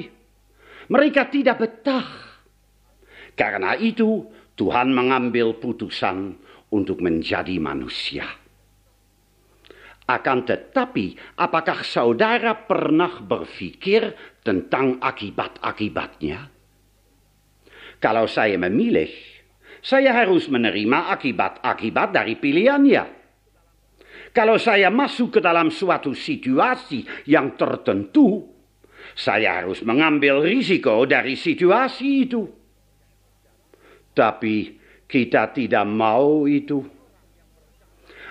Mereka 0.85 1.33
tidak 1.33 1.57
betah. 1.57 2.05
Karena 3.33 3.73
itu 3.81 4.29
Tuhan 4.53 4.93
mengambil 4.93 5.57
putusan 5.57 6.37
untuk 6.69 7.01
menjadi 7.01 7.57
manusia. 7.57 8.29
Akan 10.05 10.45
tetapi, 10.45 11.17
apakah 11.41 11.81
saudara 11.81 12.53
pernah 12.53 13.25
berpikir 13.25 14.13
tentang 14.45 15.01
akibat-akibatnya? 15.01 16.53
Kalau 17.97 18.29
saya 18.29 18.53
memilih, 18.61 19.09
saya 19.81 20.13
harus 20.13 20.45
menerima 20.45 21.09
akibat-akibat 21.09 22.13
dari 22.13 22.37
pilihannya. 22.37 23.05
Kalau 24.29 24.61
saya 24.61 24.93
masuk 24.93 25.37
ke 25.37 25.39
dalam 25.41 25.73
suatu 25.73 26.13
situasi 26.13 27.25
yang 27.25 27.57
tertentu, 27.57 28.45
saya 29.17 29.63
harus 29.63 29.81
mengambil 29.81 30.43
risiko 30.43 31.07
dari 31.09 31.33
situasi 31.33 32.07
itu. 32.29 32.43
Tapi 34.13 34.75
kita 35.09 35.49
tidak 35.49 35.85
mau 35.89 36.45
itu. 36.45 36.94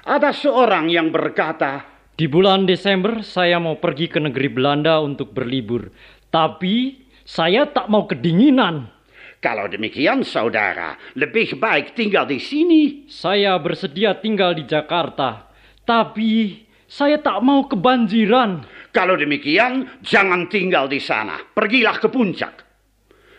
Ada 0.05 0.37
seorang 0.37 0.93
yang 0.93 1.09
berkata, 1.09 1.81
Di 2.13 2.29
bulan 2.29 2.69
Desember 2.69 3.25
saya 3.25 3.57
mau 3.57 3.81
pergi 3.81 4.13
ke 4.13 4.21
negeri 4.21 4.53
Belanda 4.53 5.01
untuk 5.01 5.33
berlibur. 5.33 5.89
Tapi 6.29 7.09
saya 7.25 7.65
tak 7.73 7.89
mau 7.89 8.05
kedinginan. 8.05 8.93
Kalau 9.41 9.65
demikian, 9.65 10.21
saudara, 10.21 11.01
lebih 11.17 11.57
baik 11.57 11.97
tinggal 11.97 12.29
di 12.29 12.37
sini. 12.37 13.09
Saya 13.09 13.57
bersedia 13.57 14.21
tinggal 14.21 14.53
di 14.53 14.69
Jakarta. 14.69 15.49
Tapi 15.89 16.65
saya 16.85 17.17
tak 17.25 17.41
mau 17.41 17.65
kebanjiran. 17.65 18.61
Kalau 18.93 19.17
demikian, 19.17 19.89
jangan 20.05 20.53
tinggal 20.53 20.85
di 20.85 21.01
sana. 21.01 21.41
Pergilah 21.57 21.97
ke 21.97 22.13
puncak. 22.13 22.61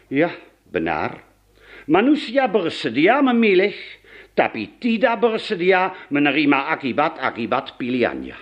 Ya, 0.10 0.34
benar. 0.66 1.22
Manusia 1.86 2.50
bersedia 2.50 3.22
memilih 3.22 3.78
tapi 4.36 4.78
tidak 4.84 5.24
bersedia 5.24 6.12
menerima 6.12 6.76
akibat-akibat 6.76 7.80
pilihannya. 7.80 8.36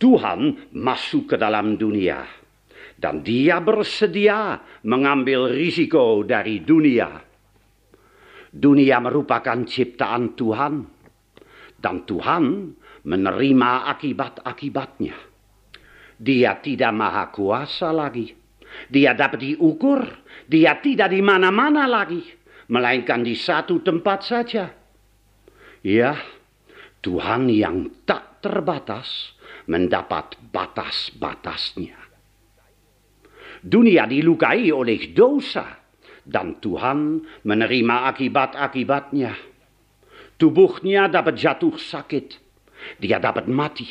Tuhan 0.00 0.72
masuk 0.72 1.32
ke 1.32 1.36
dalam 1.36 1.76
dunia 1.76 2.24
dan 2.96 3.20
dia 3.20 3.60
bersedia 3.60 4.58
mengambil 4.88 5.52
risiko 5.52 6.24
dari 6.24 6.64
dunia. 6.64 7.12
Dunia 8.54 8.96
merupakan 9.04 9.60
ciptaan 9.68 10.32
Tuhan 10.32 10.74
dan 11.76 11.96
Tuhan 12.08 12.44
menerima 13.04 13.70
akibat-akibatnya. 13.92 15.16
Dia 16.16 16.56
tidak 16.62 16.92
maha 16.94 17.28
kuasa 17.28 17.92
lagi. 17.92 18.32
Dia 18.88 19.12
dapat 19.12 19.42
diukur. 19.42 20.00
Dia 20.46 20.78
tidak 20.78 21.10
di 21.10 21.20
mana-mana 21.20 21.84
lagi 21.90 22.43
melainkan 22.68 23.20
di 23.24 23.36
satu 23.36 23.80
tempat 23.84 24.20
saja. 24.24 24.72
Ya, 25.84 26.16
Tuhan 27.04 27.52
yang 27.52 27.92
tak 28.08 28.40
terbatas 28.40 29.36
mendapat 29.68 30.36
batas-batasnya. 30.48 31.96
Dunia 33.64 34.04
dilukai 34.08 34.68
oleh 34.72 35.12
dosa 35.12 35.64
dan 36.24 36.60
Tuhan 36.60 37.20
menerima 37.44 37.96
akibat-akibatnya. 38.12 39.32
Tubuhnya 40.40 41.08
dapat 41.08 41.36
jatuh 41.36 41.76
sakit, 41.76 42.26
dia 43.00 43.20
dapat 43.20 43.48
mati. 43.48 43.88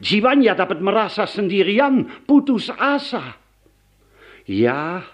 Jiwanya 0.00 0.52
dapat 0.52 0.84
merasa 0.84 1.24
sendirian, 1.24 2.24
putus 2.28 2.68
asa. 2.68 3.40
Ya, 4.44 5.04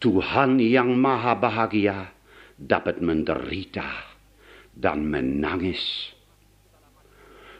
Tuhan 0.00 0.60
yang 0.60 0.92
maha 0.96 1.32
bahagia 1.32 2.17
dapat 2.58 2.98
menderita 2.98 4.18
dan 4.74 5.06
menangis. 5.06 6.12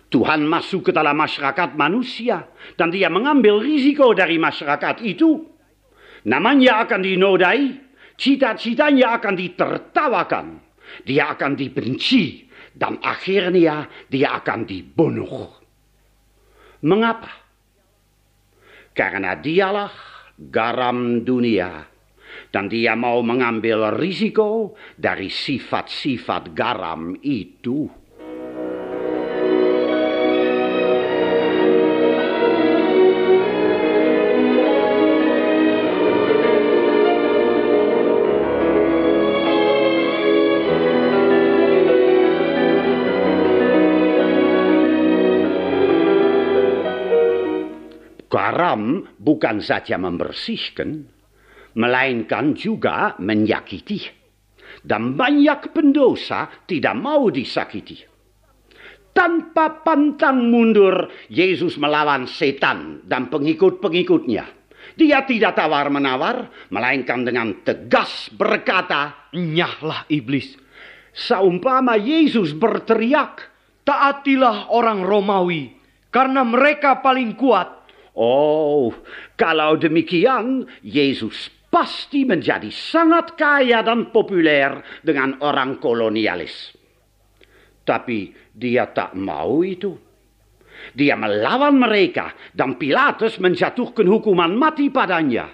Tuhan 0.08 0.42
masuk 0.48 0.88
ke 0.88 0.92
dalam 0.92 1.14
masyarakat 1.14 1.76
manusia 1.76 2.48
dan 2.74 2.88
dia 2.88 3.12
mengambil 3.12 3.60
risiko 3.60 4.10
dari 4.16 4.40
masyarakat 4.40 5.04
itu. 5.04 5.44
Namanya 6.26 6.82
akan 6.88 7.00
dinodai, 7.04 7.76
cita-citanya 8.18 9.20
akan 9.20 9.34
ditertawakan, 9.36 10.46
dia 11.04 11.30
akan 11.36 11.52
dibenci 11.54 12.48
dan 12.72 12.98
akhirnya 13.04 13.86
dia 14.08 14.34
akan 14.40 14.64
dibunuh. 14.64 15.60
Mengapa? 16.88 17.30
Karena 18.96 19.36
dialah 19.36 19.92
garam 20.38 21.20
dunia. 21.22 21.97
Dan 22.48 22.72
dia 22.72 22.96
mau 22.96 23.20
mengambil 23.20 23.92
risiko 23.94 24.74
dari 24.96 25.28
sifat-sifat 25.28 26.56
garam 26.56 27.16
itu. 27.20 28.08
Garam 48.28 49.08
bukan 49.16 49.64
saja 49.64 49.96
membersihkan, 49.96 51.08
melainkan 51.76 52.56
juga 52.56 53.18
menyakiti. 53.18 54.16
Dan 54.78 55.18
banyak 55.18 55.74
pendosa 55.74 56.48
tidak 56.68 56.94
mau 56.96 57.28
disakiti. 57.28 57.98
Tanpa 59.10 59.82
pantang 59.82 60.46
mundur, 60.46 61.10
Yesus 61.26 61.74
melawan 61.74 62.30
setan 62.30 63.02
dan 63.02 63.26
pengikut-pengikutnya. 63.26 64.46
Dia 64.94 65.26
tidak 65.26 65.58
tawar-menawar, 65.58 66.70
melainkan 66.70 67.26
dengan 67.26 67.66
tegas 67.66 68.30
berkata, 68.30 69.30
Nyahlah 69.34 70.06
iblis, 70.06 70.54
Saumpama 71.10 71.98
Yesus 71.98 72.54
berteriak, 72.54 73.42
taatilah 73.82 74.70
orang 74.70 75.02
Romawi, 75.02 75.74
karena 76.14 76.46
mereka 76.46 77.02
paling 77.02 77.34
kuat. 77.34 77.74
Oh, 78.14 78.94
kalau 79.34 79.74
demikian, 79.78 80.66
Yesus 80.82 81.50
pasti 81.68 82.24
menjadi 82.24 82.68
sangat 82.72 83.36
kaya 83.36 83.84
dan 83.84 84.08
populer 84.08 85.00
dengan 85.04 85.40
orang 85.44 85.76
kolonialis. 85.76 86.74
Tapi 87.84 88.52
dia 88.52 88.88
tak 88.92 89.16
mau 89.16 89.64
itu. 89.64 89.96
Dia 90.92 91.18
melawan 91.18 91.76
mereka 91.76 92.32
dan 92.52 92.76
Pilatus 92.76 93.40
menjatuhkan 93.40 94.06
hukuman 94.08 94.52
mati 94.56 94.88
padanya. 94.92 95.48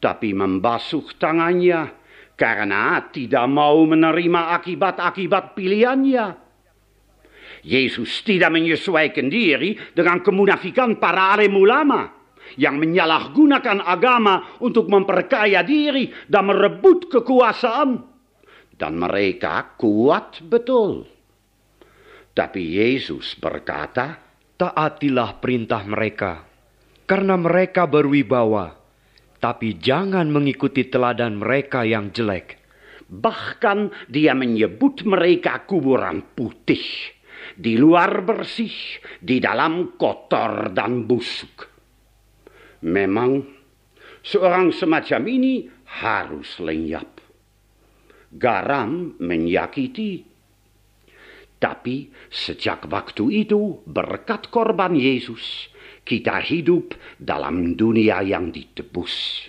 Tapi 0.00 0.32
membasuh 0.32 1.06
tangannya 1.20 1.92
karena 2.34 3.04
tidak 3.12 3.46
mau 3.46 3.84
menerima 3.84 4.56
akibat-akibat 4.56 5.52
pilihannya. 5.52 6.26
Yesus 7.60 8.24
tidak 8.24 8.56
menyesuaikan 8.56 9.28
diri 9.28 9.76
dengan 9.92 10.24
kemunafikan 10.24 10.96
para 10.96 11.36
alim 11.36 11.52
ulama 11.60 12.19
yang 12.60 12.76
menyalahgunakan 12.76 13.80
agama 13.80 14.60
untuk 14.60 14.92
memperkaya 14.92 15.64
diri 15.64 16.12
dan 16.28 16.52
merebut 16.52 17.08
kekuasaan. 17.08 18.04
Dan 18.76 19.00
mereka 19.00 19.80
kuat 19.80 20.44
betul. 20.44 21.08
Tapi 22.36 22.62
Yesus 22.76 23.36
berkata, 23.40 24.28
Taatilah 24.60 25.40
perintah 25.40 25.80
mereka, 25.88 26.44
karena 27.08 27.32
mereka 27.40 27.88
berwibawa, 27.88 28.76
tapi 29.40 29.80
jangan 29.80 30.28
mengikuti 30.28 30.84
teladan 30.84 31.40
mereka 31.40 31.80
yang 31.88 32.12
jelek. 32.12 32.60
Bahkan 33.08 34.12
dia 34.12 34.36
menyebut 34.36 35.00
mereka 35.08 35.64
kuburan 35.64 36.36
putih 36.36 36.84
di 37.56 37.80
luar 37.80 38.20
bersih, 38.22 38.72
di 39.18 39.40
dalam 39.40 39.96
kotor 39.96 40.70
dan 40.76 41.08
busuk. 41.08 41.69
Memang 42.80 43.44
seorang 44.24 44.72
semacam 44.72 45.22
ini 45.28 45.68
harus 46.00 46.56
lenyap. 46.60 47.20
Garam 48.30 49.18
menyakiti. 49.20 50.24
Tapi 51.60 52.08
sejak 52.32 52.88
waktu 52.88 53.44
itu 53.44 53.84
berkat 53.84 54.48
korban 54.48 54.96
Yesus 54.96 55.68
kita 56.08 56.40
hidup 56.40 56.96
dalam 57.20 57.76
dunia 57.76 58.24
yang 58.24 58.48
ditebus. 58.48 59.46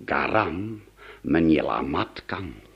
Garam 0.00 0.80
menyelamatkan. 1.20 2.66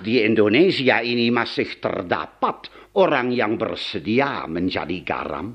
Di 0.00 0.24
Indonesia 0.24 1.04
ini 1.04 1.28
masih 1.28 1.76
terdapat 1.76 2.72
orang 2.96 3.30
yang 3.30 3.60
bersedia 3.60 4.48
menjadi 4.48 4.98
garam? 5.04 5.54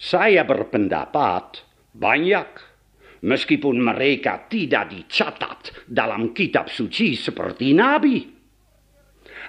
Saya 0.00 0.42
berpendapat 0.42 1.62
banyak. 1.94 2.72
Meskipun 3.22 3.78
mereka 3.78 4.50
tidak 4.50 4.90
dicatat 4.90 5.86
dalam 5.86 6.34
kitab 6.34 6.66
suci 6.66 7.14
seperti 7.14 7.70
Nabi. 7.70 8.18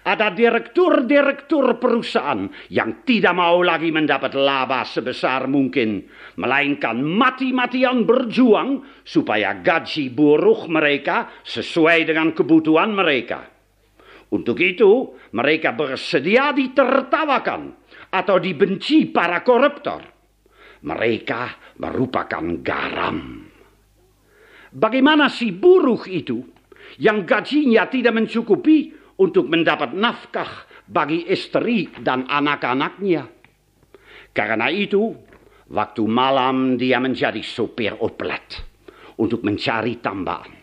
Ada 0.04 0.30
direktur-direktur 0.36 1.82
perusahaan 1.82 2.46
yang 2.70 3.02
tidak 3.02 3.34
mau 3.34 3.64
lagi 3.66 3.90
mendapat 3.90 4.36
laba 4.36 4.86
sebesar 4.86 5.50
mungkin, 5.50 6.06
melainkan 6.38 7.02
mati-matian 7.02 8.06
berjuang 8.06 8.84
supaya 9.02 9.58
gaji 9.58 10.12
buruh 10.14 10.70
mereka 10.70 11.32
sesuai 11.42 12.14
dengan 12.14 12.36
kebutuhan 12.36 12.94
mereka. 12.94 13.53
Untuk 14.34 14.58
itu, 14.58 15.14
mereka 15.38 15.78
bersedia 15.78 16.50
ditertawakan 16.58 17.62
atau 18.10 18.42
dibenci 18.42 19.14
para 19.14 19.46
koruptor. 19.46 20.02
Mereka 20.82 21.42
merupakan 21.78 22.42
garam. 22.66 23.46
Bagaimana 24.74 25.30
si 25.30 25.54
buruh 25.54 26.02
itu 26.10 26.42
yang 26.98 27.30
gajinya 27.30 27.86
tidak 27.86 28.18
mencukupi 28.18 28.90
untuk 29.22 29.46
mendapat 29.54 29.94
nafkah 29.94 30.66
bagi 30.90 31.30
istri 31.30 31.94
dan 32.02 32.26
anak-anaknya? 32.26 33.30
Karena 34.34 34.66
itu, 34.74 35.14
waktu 35.70 36.04
malam 36.10 36.74
dia 36.74 36.98
menjadi 36.98 37.40
sopir 37.46 37.94
oplet 38.02 38.66
untuk 39.22 39.46
mencari 39.46 40.02
tambahan. 40.02 40.63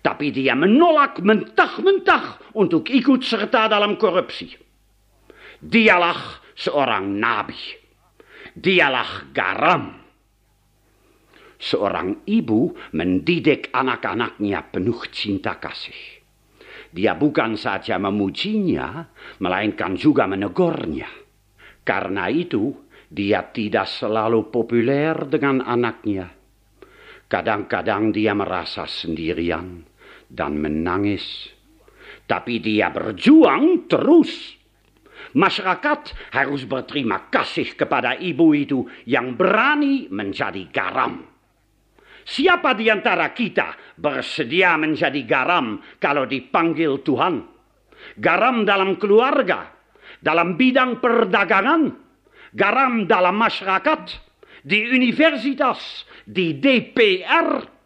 Tapi 0.00 0.32
dia 0.32 0.56
menolak 0.56 1.20
mentah-mentah 1.20 2.56
untuk 2.56 2.88
ikut 2.88 3.20
serta 3.20 3.68
dalam 3.68 4.00
korupsi. 4.00 4.48
Dialah 5.60 6.40
seorang 6.56 7.04
nabi. 7.20 7.60
Dialah 8.56 9.28
garam 9.30 10.00
seorang 11.60 12.24
ibu 12.24 12.72
mendidik 12.96 13.68
anak-anaknya 13.76 14.72
penuh 14.72 15.04
cinta 15.12 15.60
kasih. 15.60 16.24
Dia 16.90 17.14
bukan 17.14 17.54
saja 17.54 18.00
memujinya, 18.00 19.06
melainkan 19.38 19.94
juga 19.94 20.26
menegurnya. 20.26 21.06
Karena 21.86 22.26
itu, 22.26 22.88
dia 23.06 23.46
tidak 23.46 23.86
selalu 23.86 24.50
populer 24.50 25.14
dengan 25.30 25.62
anaknya. 25.62 26.34
Kadang-kadang 27.30 28.10
dia 28.10 28.34
merasa 28.34 28.90
sendirian 28.90 29.89
dan 30.30 30.56
menangis. 30.62 31.50
Tapi 32.24 32.62
dia 32.62 32.94
berjuang 32.94 33.90
terus. 33.90 34.56
Masyarakat 35.30 36.32
harus 36.34 36.64
berterima 36.64 37.28
kasih 37.30 37.74
kepada 37.74 38.16
ibu 38.18 38.54
itu 38.54 38.86
yang 39.06 39.34
berani 39.34 40.08
menjadi 40.10 40.64
garam. 40.70 41.22
Siapa 42.26 42.78
di 42.78 42.86
antara 42.86 43.34
kita 43.34 43.98
bersedia 43.98 44.78
menjadi 44.78 45.22
garam 45.26 45.82
kalau 45.98 46.26
dipanggil 46.26 47.02
Tuhan? 47.02 47.42
Garam 48.16 48.62
dalam 48.62 48.96
keluarga, 48.96 49.70
dalam 50.22 50.54
bidang 50.54 51.02
perdagangan, 51.02 51.82
garam 52.54 53.04
dalam 53.06 53.34
masyarakat, 53.34 54.02
di 54.62 54.78
universitas, 54.92 56.04
di 56.24 56.56
DPR. 56.56 57.79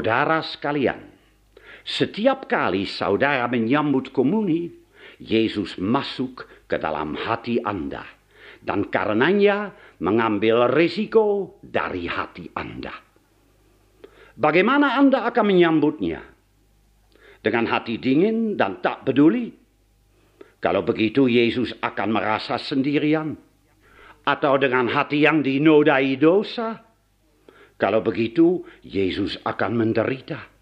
Saudara 0.00 0.40
sekalian, 0.40 1.12
setiap 1.84 2.48
kali 2.48 2.88
saudara 2.88 3.44
menyambut 3.52 4.16
komuni, 4.16 4.72
Yesus 5.20 5.76
masuk 5.76 6.48
ke 6.64 6.80
dalam 6.80 7.12
hati 7.12 7.60
Anda 7.60 8.08
dan 8.64 8.88
karenanya 8.88 9.76
mengambil 10.00 10.72
risiko 10.72 11.60
dari 11.60 12.08
hati 12.08 12.48
Anda. 12.56 12.96
Bagaimana 14.40 14.96
Anda 14.96 15.28
akan 15.28 15.44
menyambutnya? 15.44 16.24
Dengan 17.44 17.68
hati 17.68 18.00
dingin 18.00 18.56
dan 18.56 18.80
tak 18.80 19.04
peduli? 19.04 19.52
Kalau 20.64 20.80
begitu 20.80 21.28
Yesus 21.28 21.76
akan 21.76 22.08
merasa 22.08 22.56
sendirian. 22.56 23.36
Atau 24.24 24.56
dengan 24.64 24.88
hati 24.88 25.28
yang 25.28 25.44
dinodai 25.44 26.16
dosa? 26.16 26.89
Kalau 27.80 28.04
begitu 28.04 28.60
Yesus 28.84 29.40
akan 29.40 29.72
menderita. 29.72 30.52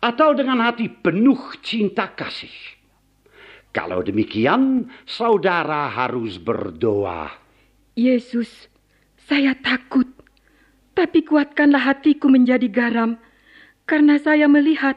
Atau 0.00 0.32
dengan 0.32 0.64
hati 0.64 0.88
penuh 0.88 1.52
cinta 1.60 2.08
kasih. 2.16 2.78
Kalau 3.76 4.00
demikian, 4.00 4.88
saudara 5.04 5.92
harus 5.92 6.40
berdoa. 6.40 7.28
Yesus, 7.92 8.72
saya 9.28 9.52
takut. 9.52 10.08
Tapi 10.96 11.22
kuatkanlah 11.28 11.92
hatiku 11.92 12.32
menjadi 12.32 12.66
garam, 12.72 13.20
karena 13.84 14.16
saya 14.16 14.48
melihat 14.48 14.96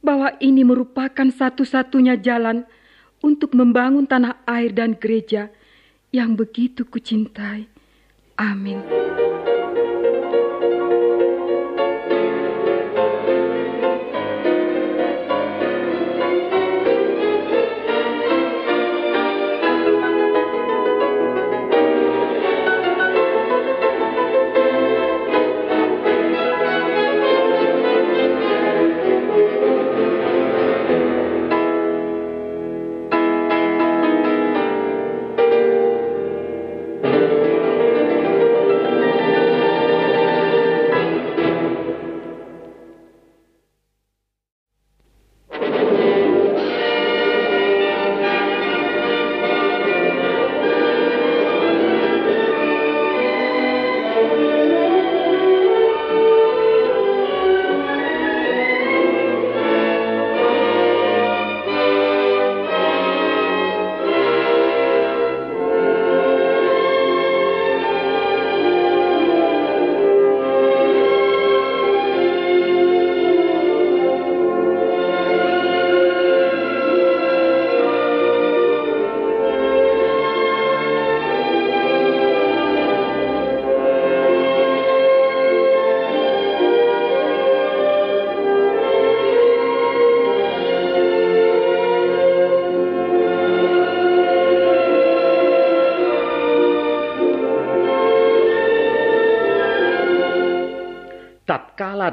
bahwa 0.00 0.32
ini 0.40 0.64
merupakan 0.64 1.28
satu-satunya 1.28 2.16
jalan 2.18 2.64
untuk 3.20 3.52
membangun 3.52 4.08
tanah 4.08 4.40
air 4.48 4.72
dan 4.72 4.96
gereja 4.96 5.52
yang 6.14 6.34
begitu 6.38 6.88
kucintai. 6.88 7.68
Amin. 8.38 8.80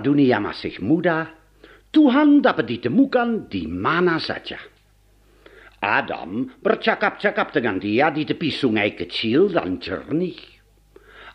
Dunia 0.06 0.38
masih 0.38 0.78
muda, 0.86 1.34
Tuhan 1.90 2.46
dapat 2.46 2.70
ditemukan 2.70 3.50
di 3.50 3.66
mana 3.66 4.22
saja. 4.22 4.62
Adam 5.82 6.46
bercakap-cakap 6.62 7.54
dengan 7.54 7.82
dia 7.82 8.14
di 8.14 8.22
tepi 8.26 8.50
sungai 8.54 8.94
kecil 8.94 9.50
dan 9.50 9.82
jernih. 9.82 10.38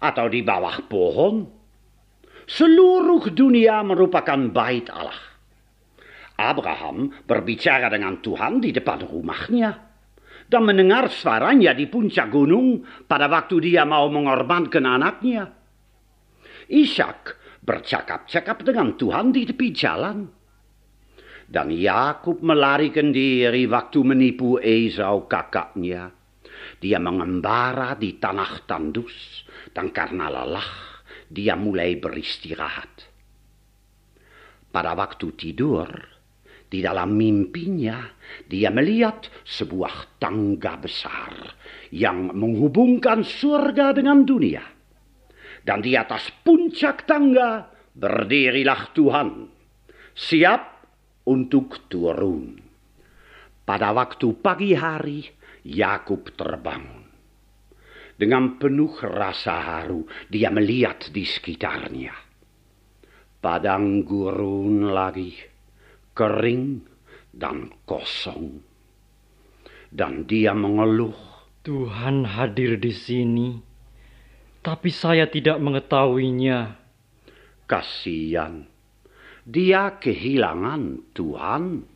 Atau 0.00 0.30
di 0.30 0.40
bawah 0.46 0.86
pohon. 0.86 1.48
Seluruh 2.50 3.30
dunia 3.30 3.82
merupakan 3.86 4.38
bait 4.50 4.90
Allah. 4.90 5.30
Abraham 6.40 7.12
berbicara 7.24 7.92
dengan 7.92 8.18
Tuhan 8.18 8.60
di 8.64 8.72
depan 8.72 9.06
rumahnya. 9.06 9.70
Dan 10.50 10.66
mendengar 10.66 11.08
suaranya 11.08 11.70
di 11.72 11.86
puncak 11.86 12.26
gunung 12.26 12.82
pada 13.06 13.30
waktu 13.30 13.70
dia 13.70 13.86
mau 13.86 14.10
mengorbankan 14.10 14.82
anaknya. 14.82 15.46
Ishak 16.66 17.39
bercakap-cakap 17.60 18.64
dengan 18.64 18.96
Tuhan 18.96 19.32
di 19.32 19.44
tepi 19.44 19.68
jalan. 19.72 20.18
Dan 21.50 21.74
Yakub 21.74 22.46
melarikan 22.46 23.10
diri 23.10 23.66
waktu 23.66 24.06
menipu 24.06 24.62
Esau 24.62 25.26
kakaknya. 25.26 26.14
Dia 26.78 27.02
mengembara 27.02 27.98
di 27.98 28.14
tanah 28.22 28.64
tandus 28.70 29.44
dan 29.74 29.90
karena 29.90 30.30
lelah 30.30 30.70
dia 31.26 31.58
mulai 31.58 31.98
beristirahat. 31.98 33.10
Pada 34.70 34.94
waktu 34.94 35.34
tidur, 35.34 35.90
di 36.70 36.78
dalam 36.78 37.18
mimpinya 37.18 38.06
dia 38.46 38.70
melihat 38.70 39.26
sebuah 39.42 40.22
tangga 40.22 40.78
besar 40.78 41.58
yang 41.90 42.30
menghubungkan 42.30 43.26
surga 43.26 43.98
dengan 43.98 44.22
dunia 44.22 44.79
dan 45.64 45.84
di 45.84 45.96
atas 45.96 46.32
puncak 46.44 47.04
tangga 47.04 47.68
berdirilah 47.94 48.92
Tuhan, 48.96 49.28
siap 50.16 50.62
untuk 51.28 51.90
turun. 51.90 52.56
Pada 53.66 53.94
waktu 53.94 54.28
pagi 54.40 54.74
hari, 54.74 55.22
Yakub 55.62 56.32
terbangun. 56.34 57.06
Dengan 58.20 58.60
penuh 58.60 58.92
rasa 59.00 59.56
haru, 59.64 60.04
dia 60.28 60.52
melihat 60.52 61.08
di 61.08 61.24
sekitarnya. 61.24 62.12
Padang 63.40 64.04
gurun 64.04 64.92
lagi, 64.92 65.32
kering 66.12 66.84
dan 67.32 67.72
kosong. 67.88 68.60
Dan 69.88 70.28
dia 70.28 70.52
mengeluh. 70.52 71.16
Tuhan 71.60 72.24
hadir 72.24 72.80
di 72.80 72.88
sini 72.88 73.69
tapi 74.60 74.92
saya 74.92 75.28
tidak 75.28 75.56
mengetahuinya. 75.60 76.76
Kasihan. 77.64 78.66
Dia 79.46 79.96
kehilangan 79.98 81.14
Tuhan. 81.16 81.89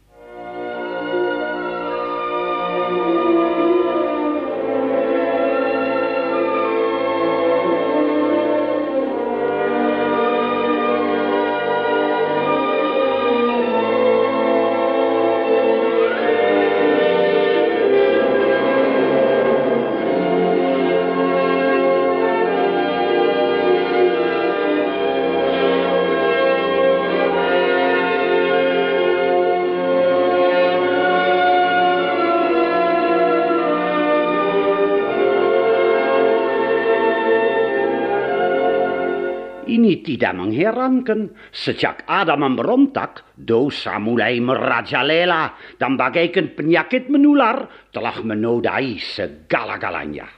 Mengherankan. 40.54 41.34
Sejak 41.50 42.06
Adam 42.06 42.46
memberontak, 42.46 43.34
dosa 43.34 43.98
mulai 43.98 44.38
merajalela 44.38 45.58
dan 45.74 45.98
bagaikan 45.98 46.54
penyakit 46.54 47.10
menular 47.10 47.90
telah 47.90 48.22
menodai 48.22 48.94
segala-galanya. 49.02 50.30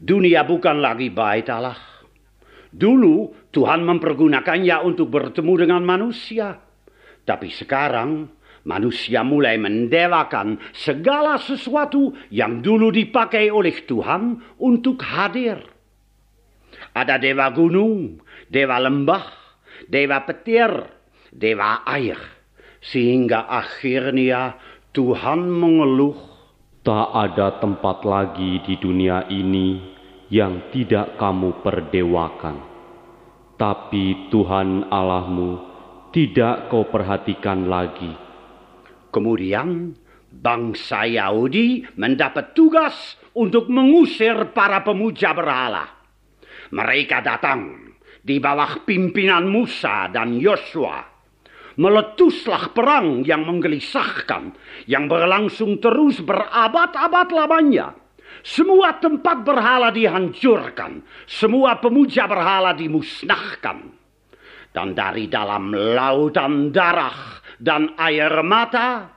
Dunia 0.00 0.48
bukan 0.48 0.80
lagi 0.80 1.12
bait 1.12 1.44
Allah. 1.52 1.76
Dulu 2.72 3.52
Tuhan 3.52 3.84
mempergunakannya 3.84 4.80
untuk 4.88 5.12
bertemu 5.12 5.68
dengan 5.68 5.84
manusia. 5.84 6.56
Tapi 7.20 7.52
sekarang 7.52 8.24
manusia 8.64 9.20
mulai 9.20 9.60
mendewakan 9.60 10.56
segala 10.72 11.36
sesuatu 11.36 12.16
yang 12.32 12.64
dulu 12.64 12.88
dipakai 12.88 13.52
oleh 13.52 13.84
Tuhan 13.84 14.40
untuk 14.56 15.04
hadir. 15.04 15.60
Ada 16.96 17.20
dewa 17.20 17.52
gunung, 17.52 18.24
dewa 18.50 18.82
lembah, 18.82 19.24
dewa 19.86 20.18
petir, 20.26 20.70
dewa 21.30 21.86
air. 21.86 22.18
Sehingga 22.82 23.46
akhirnya 23.46 24.58
Tuhan 24.90 25.46
mengeluh. 25.46 26.28
Tak 26.80 27.08
ada 27.12 27.60
tempat 27.60 28.08
lagi 28.08 28.64
di 28.64 28.74
dunia 28.80 29.28
ini 29.28 29.78
yang 30.32 30.72
tidak 30.72 31.20
kamu 31.20 31.60
perdewakan. 31.60 32.56
Tapi 33.60 34.32
Tuhan 34.32 34.88
Allahmu 34.88 35.50
tidak 36.08 36.72
kau 36.72 36.88
perhatikan 36.88 37.68
lagi. 37.68 38.08
Kemudian 39.12 39.92
bangsa 40.32 41.04
Yahudi 41.04 41.84
mendapat 42.00 42.56
tugas 42.56 43.20
untuk 43.36 43.68
mengusir 43.68 44.56
para 44.56 44.80
pemuja 44.80 45.36
berhala. 45.36 45.84
Mereka 46.72 47.20
datang 47.20 47.89
di 48.20 48.36
bawah 48.36 48.84
pimpinan 48.84 49.48
Musa 49.48 50.08
dan 50.12 50.36
Yosua. 50.36 51.08
Meletuslah 51.80 52.76
perang 52.76 53.24
yang 53.24 53.48
menggelisahkan, 53.48 54.52
yang 54.84 55.08
berlangsung 55.08 55.80
terus 55.80 56.20
berabad-abad 56.20 57.28
lamanya. 57.32 57.96
Semua 58.44 58.96
tempat 59.00 59.44
berhala 59.44 59.88
dihancurkan, 59.92 61.04
semua 61.24 61.80
pemuja 61.80 62.28
berhala 62.28 62.76
dimusnahkan. 62.76 63.96
Dan 64.70 64.94
dari 64.94 65.26
dalam 65.26 65.72
lautan 65.72 66.70
darah 66.70 67.42
dan 67.58 67.96
air 67.98 68.44
mata, 68.46 69.10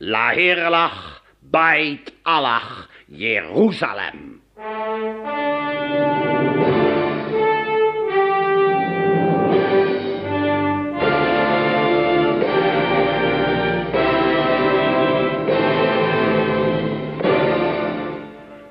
lahirlah 0.00 1.20
bait 1.42 2.16
Allah 2.24 2.88
Yerusalem. 3.10 4.40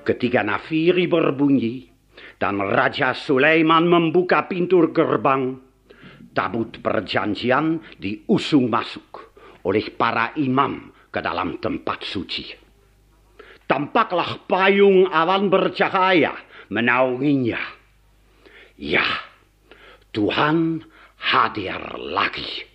Ketika 0.05 0.45
nafiri 0.45 1.09
berbunyi 1.09 1.89
dan 2.37 2.61
Raja 2.61 3.17
Sulaiman 3.17 3.89
membuka 3.89 4.45
pintu 4.45 4.85
gerbang, 4.93 5.57
tabut 6.37 6.77
perjanjian 6.77 7.81
diusung 7.97 8.69
masuk 8.69 9.33
oleh 9.65 9.89
para 9.97 10.29
imam 10.37 10.93
ke 11.09 11.19
dalam 11.25 11.57
tempat 11.57 12.05
suci. 12.05 12.45
Tampaklah 13.65 14.45
payung 14.45 15.09
awan 15.09 15.49
bercahaya 15.49 16.37
menaunginya. 16.69 17.57
Ya, 18.77 19.09
Tuhan 20.13 20.85
hadir 21.17 21.81
lagi. 21.97 22.69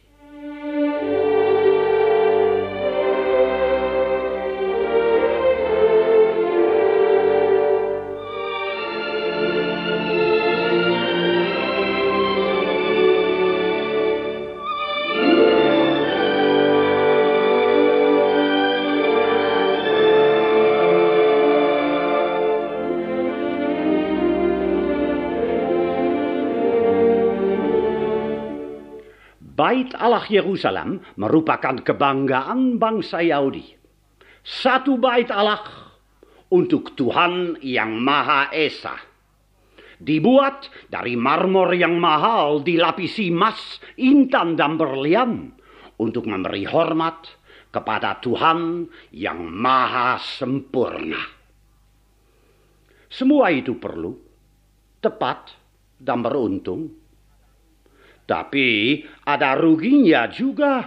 Yerusalem 30.29 31.01
merupakan 31.17 31.81
kebanggaan 31.81 32.77
bangsa 32.77 33.25
Yahudi. 33.25 33.79
Satu 34.43 35.01
bait 35.01 35.29
Allah 35.33 35.63
untuk 36.51 36.99
Tuhan 36.99 37.63
yang 37.63 37.97
Maha 38.03 38.51
Esa. 38.51 38.99
Dibuat 40.01 40.73
dari 40.89 41.13
marmor 41.15 41.77
yang 41.77 42.01
mahal 42.01 42.65
dilapisi 42.65 43.29
emas, 43.29 43.79
intan, 44.01 44.57
dan 44.57 44.81
berlian 44.81 45.53
untuk 46.01 46.25
memberi 46.25 46.65
hormat 46.65 47.29
kepada 47.69 48.17
Tuhan 48.19 48.89
yang 49.13 49.45
Maha 49.45 50.17
Sempurna. 50.19 51.21
Semua 53.13 53.53
itu 53.53 53.77
perlu, 53.77 54.17
tepat, 55.05 55.53
dan 56.01 56.25
beruntung 56.25 57.00
tapi 58.31 59.03
ada 59.27 59.59
ruginya 59.59 60.31
juga. 60.31 60.87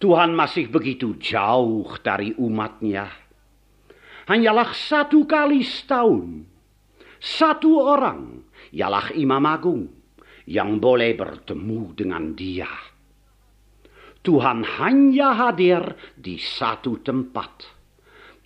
Tuhan 0.00 0.32
masih 0.32 0.72
begitu 0.72 1.20
jauh 1.20 1.84
dari 2.00 2.32
umatnya. 2.40 3.04
Hanyalah 4.32 4.72
satu 4.72 5.28
kali 5.28 5.60
setahun. 5.60 6.48
Satu 7.20 7.84
orang, 7.84 8.40
ialah 8.72 9.12
imam 9.12 9.44
agung, 9.44 9.84
yang 10.48 10.80
boleh 10.80 11.12
bertemu 11.12 11.92
dengan 11.92 12.32
dia. 12.32 12.72
Tuhan 14.24 14.64
hanya 14.80 15.36
hadir 15.36 15.84
di 16.16 16.40
satu 16.40 17.04
tempat. 17.04 17.52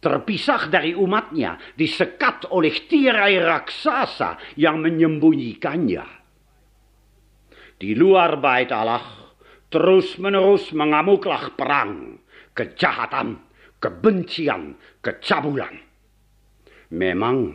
Terpisah 0.02 0.66
dari 0.66 0.90
umatnya, 0.90 1.54
disekat 1.78 2.50
oleh 2.50 2.74
tirai 2.90 3.38
raksasa 3.38 4.58
yang 4.58 4.82
menyembunyikannya 4.82 6.23
di 7.84 7.92
luar 7.92 8.40
bait 8.40 8.72
Allah 8.72 9.04
terus-menerus 9.68 10.72
mengamuklah 10.72 11.52
perang, 11.52 12.16
kejahatan, 12.56 13.44
kebencian, 13.76 14.72
kecabulan. 15.04 15.84
Memang 16.96 17.52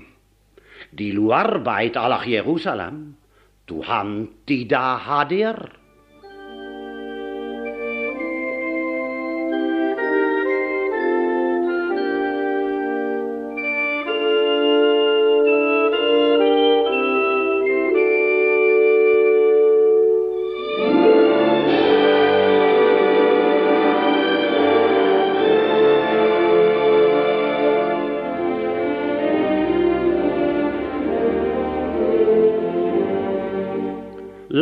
di 0.94 1.10
luar 1.18 1.66
bait 1.66 1.98
Allah 1.98 2.22
Yerusalem 2.22 3.18
Tuhan 3.66 4.38
tidak 4.46 5.02
hadir. 5.02 5.58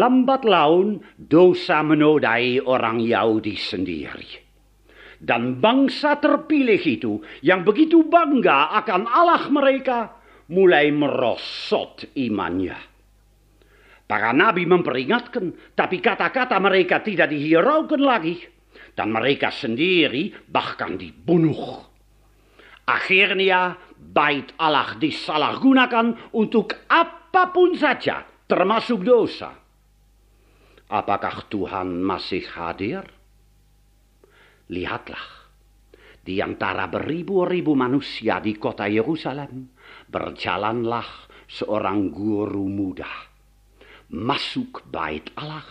Lambat 0.08 0.48
laun 0.48 1.04
dosa 1.20 1.84
menodai 1.84 2.64
orang 2.64 3.04
Yahudi 3.04 3.60
sendiri. 3.60 4.48
Dan 5.20 5.60
bangsa 5.60 6.16
terpilih 6.16 6.80
itu 6.80 7.20
yang 7.44 7.68
begitu 7.68 8.08
bangga 8.08 8.72
akan 8.80 9.04
Allah 9.04 9.44
mereka 9.52 10.16
mulai 10.48 10.88
merosot 10.96 12.08
imannya. 12.16 12.80
Para 14.08 14.32
nabi 14.32 14.64
memperingatkan, 14.64 15.76
tapi 15.76 16.00
kata-kata 16.00 16.56
mereka 16.64 17.04
tidak 17.04 17.28
dihiraukan 17.28 18.00
lagi. 18.00 18.40
Dan 18.96 19.12
mereka 19.12 19.52
sendiri 19.52 20.32
bahkan 20.48 20.96
dibunuh. 20.96 21.84
Akhirnya 22.88 23.76
bait 24.00 24.56
Allah 24.56 24.96
disalahgunakan 24.96 26.32
untuk 26.32 26.88
apa 26.88 27.52
pun 27.52 27.76
saja, 27.76 28.24
termasuk 28.48 29.04
dosa. 29.04 29.67
Apakah 30.88 31.52
Tuhan 31.52 32.00
masih 32.00 32.48
hadir? 32.48 33.04
Lihatlah, 34.72 35.52
di 36.24 36.40
antara 36.40 36.88
beribu-ribu 36.88 37.76
manusia 37.76 38.40
di 38.40 38.56
kota 38.56 38.88
Yerusalem, 38.88 39.68
berjalanlah 40.08 41.28
seorang 41.48 42.08
guru 42.08 42.72
muda. 42.72 43.08
Masuk 44.16 44.88
bait 44.88 45.28
Allah, 45.36 45.68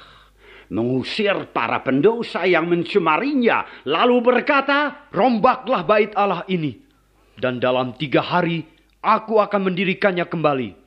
mengusir 0.69 1.49
para 1.49 1.81
pendosa 1.81 2.45
yang 2.45 2.69
mencemarinya, 2.69 3.89
lalu 3.89 4.21
berkata, 4.21 5.09
Rombaklah 5.09 5.81
bait 5.89 6.12
Allah 6.12 6.45
ini, 6.53 6.77
dan 7.41 7.57
dalam 7.57 7.97
tiga 7.97 8.21
hari 8.21 8.69
aku 9.01 9.41
akan 9.41 9.73
mendirikannya 9.73 10.29
kembali 10.29 10.86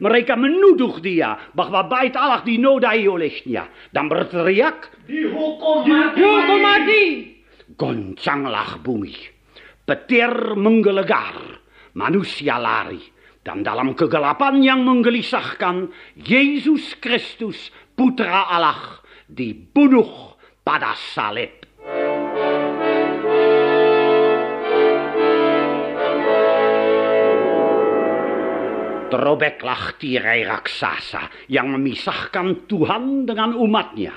Mereka 0.00 0.32
menuduh 0.32 0.96
dia 1.04 1.36
bahwa 1.52 1.84
bait 1.84 2.16
Allah 2.16 2.40
dinodai 2.40 3.04
olehnya 3.04 3.68
dan 3.92 4.08
berteriak, 4.08 5.04
Dihukum 5.04 5.84
mati. 5.84 6.16
Dihukum 6.16 6.58
mati. 6.64 7.04
Goncanglah 7.76 8.80
bumi. 8.80 9.14
Petir 9.84 10.56
menggelegar. 10.56 11.60
Manusia 12.00 12.56
lari. 12.56 13.00
Dan 13.40 13.64
dalam 13.64 13.96
kegelapan 13.96 14.60
yang 14.60 14.84
menggelisahkan, 14.84 15.88
Yesus 16.16 16.96
Kristus, 17.00 17.72
Putra 17.96 18.48
Allah, 18.52 19.00
dibunuh 19.28 20.36
pada 20.60 20.92
salib. 20.96 21.59
Terobeklah 29.10 29.98
tirai 29.98 30.46
raksasa 30.46 31.50
yang 31.50 31.74
memisahkan 31.74 32.70
Tuhan 32.70 33.26
dengan 33.26 33.58
umatnya. 33.58 34.14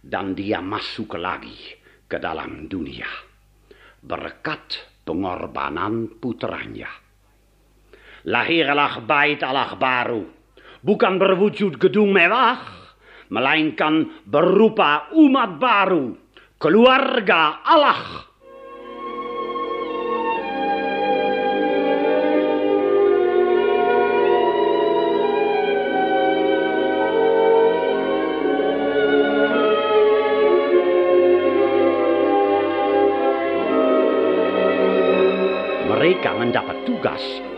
Dan 0.00 0.32
dia 0.32 0.64
masuk 0.64 1.20
lagi 1.20 1.76
ke 2.08 2.16
dalam 2.16 2.64
dunia. 2.64 3.10
Berkat 4.00 5.02
pengorbanan 5.04 6.16
putranya. 6.16 6.88
Lahirlah 8.26 9.04
bait 9.04 9.44
Allah 9.44 9.76
baru. 9.76 10.24
Bukan 10.80 11.14
berwujud 11.20 11.76
gedung 11.76 12.16
mewah. 12.16 12.56
Melainkan 13.28 14.24
berupa 14.24 15.12
umat 15.12 15.60
baru. 15.60 16.16
Keluarga 16.56 17.60
Allah. 17.66 18.24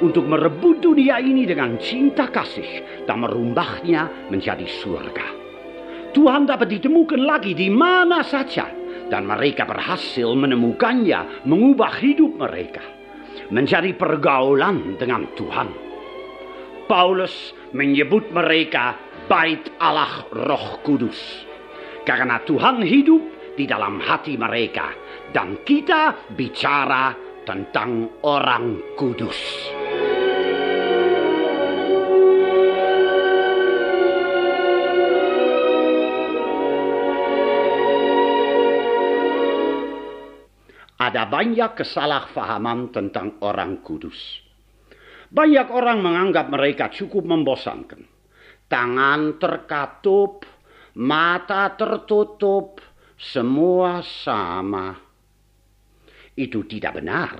Untuk 0.00 0.26
merebut 0.26 0.82
dunia 0.82 1.18
ini 1.18 1.46
dengan 1.46 1.78
cinta 1.78 2.30
kasih 2.30 3.04
dan 3.06 3.22
merumbahnya 3.22 4.30
menjadi 4.30 4.64
surga. 4.64 5.28
Tuhan 6.14 6.48
dapat 6.48 6.68
ditemukan 6.78 7.20
lagi 7.20 7.52
di 7.52 7.68
mana 7.68 8.24
saja 8.24 8.70
dan 9.08 9.24
mereka 9.24 9.64
berhasil 9.64 10.28
menemukannya, 10.32 11.44
mengubah 11.48 11.92
hidup 12.00 12.36
mereka 12.36 12.84
menjadi 13.48 13.96
pergaulan 13.96 14.96
dengan 15.00 15.24
Tuhan. 15.36 15.68
Paulus 16.88 17.52
menyebut 17.76 18.32
mereka 18.32 18.96
bait 19.28 19.60
Allah 19.76 20.24
Roh 20.32 20.80
Kudus 20.80 21.20
karena 22.08 22.40
Tuhan 22.48 22.80
hidup 22.80 23.52
di 23.52 23.68
dalam 23.68 24.00
hati 24.00 24.40
mereka 24.40 24.88
dan 25.28 25.60
kita 25.60 26.32
bicara 26.32 27.12
tentang 27.44 28.20
orang 28.24 28.96
kudus. 28.96 29.36
Ada 40.98 41.30
banyak 41.30 41.78
kesalahpahaman 41.78 42.90
tentang 42.90 43.38
orang 43.46 43.86
kudus. 43.86 44.42
Banyak 45.30 45.70
orang 45.70 46.02
menganggap 46.02 46.50
mereka 46.50 46.90
cukup 46.90 47.22
membosankan. 47.22 48.02
Tangan 48.66 49.38
terkatup, 49.38 50.42
mata 50.98 51.70
tertutup, 51.78 52.82
semua 53.14 54.02
sama 54.02 55.08
itu 56.38 56.62
tidak 56.70 57.02
benar. 57.02 57.34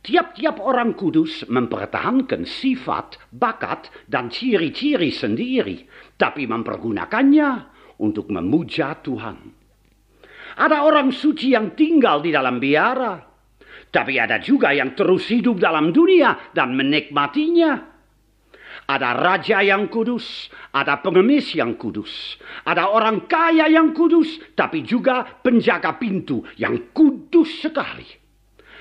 Tiap-tiap 0.00 0.60
orang 0.60 0.96
kudus 0.96 1.44
mempertahankan 1.48 2.44
sifat, 2.44 3.20
bakat, 3.32 3.88
dan 4.08 4.32
ciri-ciri 4.32 5.12
sendiri, 5.12 5.84
tapi 6.16 6.44
mempergunakannya 6.48 7.50
untuk 8.00 8.32
memuja 8.32 8.96
Tuhan. 9.00 9.59
Ada 10.58 10.82
orang 10.82 11.14
suci 11.14 11.54
yang 11.54 11.78
tinggal 11.78 12.24
di 12.24 12.34
dalam 12.34 12.58
biara, 12.58 13.20
tapi 13.90 14.18
ada 14.18 14.38
juga 14.38 14.70
yang 14.70 14.94
terus 14.94 15.26
hidup 15.30 15.58
dalam 15.58 15.90
dunia 15.90 16.54
dan 16.54 16.74
menikmatinya. 16.78 17.90
Ada 18.90 19.14
raja 19.14 19.62
yang 19.62 19.86
kudus, 19.86 20.50
ada 20.74 20.98
pengemis 20.98 21.54
yang 21.54 21.78
kudus, 21.78 22.38
ada 22.66 22.90
orang 22.90 23.30
kaya 23.30 23.70
yang 23.70 23.94
kudus, 23.94 24.42
tapi 24.58 24.82
juga 24.82 25.22
penjaga 25.22 25.94
pintu 25.94 26.42
yang 26.58 26.90
kudus 26.90 27.66
sekali. 27.66 28.06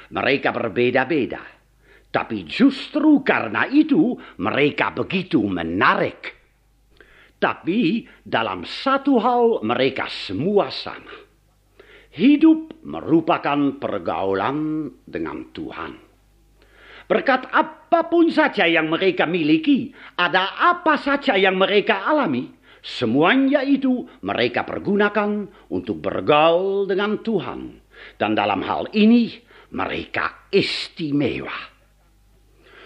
Mereka 0.09 0.49
berbeda-beda, 0.49 1.41
tapi 2.09 2.41
justru 2.49 3.21
karena 3.21 3.69
itu 3.69 4.17
mereka 4.41 4.89
begitu 4.89 5.45
menarik. 5.45 6.37
Tapi 7.37 8.09
dalam 8.25 8.65
satu 8.65 9.21
hal 9.21 9.43
mereka 9.61 10.09
semua 10.09 10.73
sama. 10.73 11.28
Hidup 12.09 12.81
merupakan 12.81 13.77
pergaulan 13.77 14.89
dengan 15.05 15.53
Tuhan. 15.53 15.93
Berkat 17.05 17.49
apa 17.53 18.09
pun 18.09 18.33
saja 18.33 18.65
yang 18.65 18.89
mereka 18.89 19.29
miliki, 19.29 19.93
ada 20.17 20.57
apa 20.57 20.97
saja 20.97 21.37
yang 21.37 21.57
mereka 21.57 22.05
alami, 22.05 22.49
semuanya 22.81 23.61
itu 23.61 24.09
mereka 24.25 24.65
pergunakan 24.65 25.49
untuk 25.69 26.01
bergaul 26.01 26.89
dengan 26.89 27.21
Tuhan. 27.21 27.81
Dan 28.17 28.33
dalam 28.33 28.65
hal 28.65 28.89
ini 28.97 29.29
mereka 29.73 30.49
istimewa. 30.49 31.77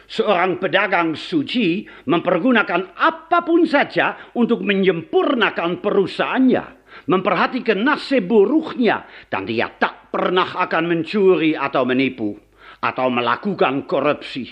Seorang 0.04 0.60
pedagang 0.60 1.16
suci 1.16 1.88
mempergunakan 2.12 3.00
apa 3.00 3.40
pun 3.44 3.64
saja 3.64 4.36
untuk 4.36 4.60
menyempurnakan 4.68 5.80
perusahaannya, 5.80 6.82
memperhatikan 7.07 7.84
nasib 7.84 8.27
buruknya, 8.30 9.07
dan 9.27 9.47
dia 9.47 9.71
tak 9.75 10.11
pernah 10.13 10.57
akan 10.57 10.84
mencuri 10.88 11.57
atau 11.57 11.84
menipu 11.84 12.38
atau 12.84 13.07
melakukan 13.07 13.88
korupsi. 13.88 14.51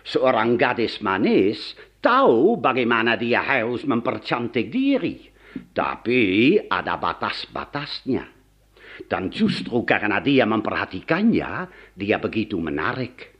Seorang 0.00 0.56
gadis 0.56 1.02
manis 1.04 1.74
tahu 2.00 2.56
bagaimana 2.56 3.18
dia 3.18 3.44
harus 3.44 3.84
mempercantik 3.84 4.70
diri, 4.70 5.28
tapi 5.74 6.56
ada 6.56 6.96
batas-batasnya. 6.96 8.24
Dan 9.00 9.32
justru 9.32 9.82
karena 9.88 10.20
dia 10.20 10.44
memperhatikannya, 10.44 11.50
dia 11.96 12.16
begitu 12.20 12.60
menarik. 12.60 13.39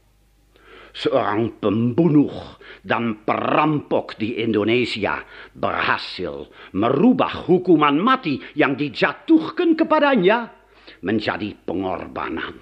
Seorang 0.90 1.62
pembunuh 1.62 2.58
dan 2.82 3.22
perampok 3.22 4.18
di 4.18 4.42
Indonesia 4.42 5.22
berhasil 5.54 6.50
merubah 6.74 7.46
hukuman 7.46 7.94
mati 7.94 8.42
yang 8.58 8.74
dijatuhkan 8.74 9.78
kepadanya 9.78 10.50
menjadi 11.06 11.54
pengorbanan. 11.62 12.58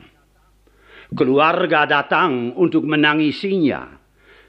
Keluarga 1.09 1.89
datang 1.89 2.53
untuk 2.53 2.85
menangisinya. 2.85 3.97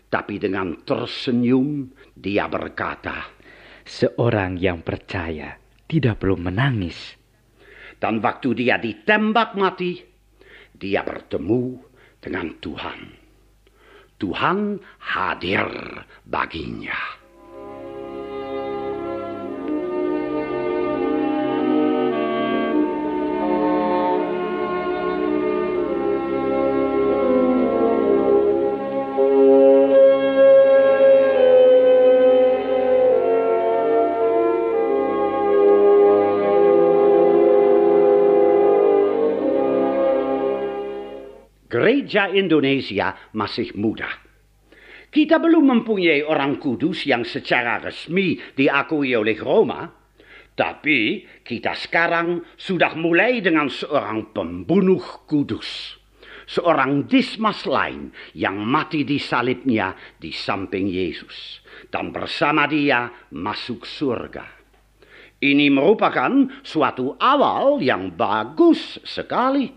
Tapi 0.10 0.42
dengan 0.42 0.74
tersenyum 0.84 1.88
dia 2.18 2.50
berkata, 2.50 3.32
Seorang 3.86 4.60
yang 4.60 4.84
percaya 4.84 5.56
tidak 5.88 6.22
perlu 6.22 6.38
menangis. 6.38 7.16
Dan 8.00 8.20
waktu 8.22 8.54
dia 8.54 8.78
ditembak 8.78 9.56
mati, 9.56 9.98
dia 10.76 11.04
bertemu 11.04 11.62
dengan 12.22 12.48
Tuhan. 12.62 13.19
Tuhan 14.20 14.84
hadir 15.00 15.68
baginya. 16.28 17.19
Gereja 42.10 42.34
Indonesia 42.34 43.14
masih 43.38 43.78
muda. 43.78 44.10
Kita 45.14 45.38
belum 45.38 45.78
mempunyai 45.78 46.26
orang 46.26 46.58
kudus 46.58 47.06
yang 47.06 47.22
secara 47.22 47.78
resmi 47.78 48.42
diakui 48.58 49.14
oleh 49.14 49.38
Roma, 49.38 49.86
tapi 50.58 51.22
kita 51.46 51.78
sekarang 51.78 52.42
sudah 52.58 52.98
mulai 52.98 53.46
dengan 53.46 53.70
seorang 53.70 54.34
pembunuh 54.34 55.06
kudus. 55.30 56.02
seorang 56.50 57.06
Dismas 57.06 57.70
lain 57.70 58.10
yang 58.34 58.58
mati 58.58 59.06
di 59.06 59.22
salibnya 59.22 59.94
di 60.18 60.34
samping 60.34 60.90
Yesus 60.90 61.62
dan 61.94 62.10
bersama 62.10 62.66
dia 62.66 63.06
masuk 63.30 63.86
surga. 63.86 64.50
Ini 65.46 65.70
merupakan 65.70 66.50
suatu 66.66 67.14
awal 67.22 67.86
yang 67.86 68.18
bagus 68.18 68.98
sekali. 69.06 69.70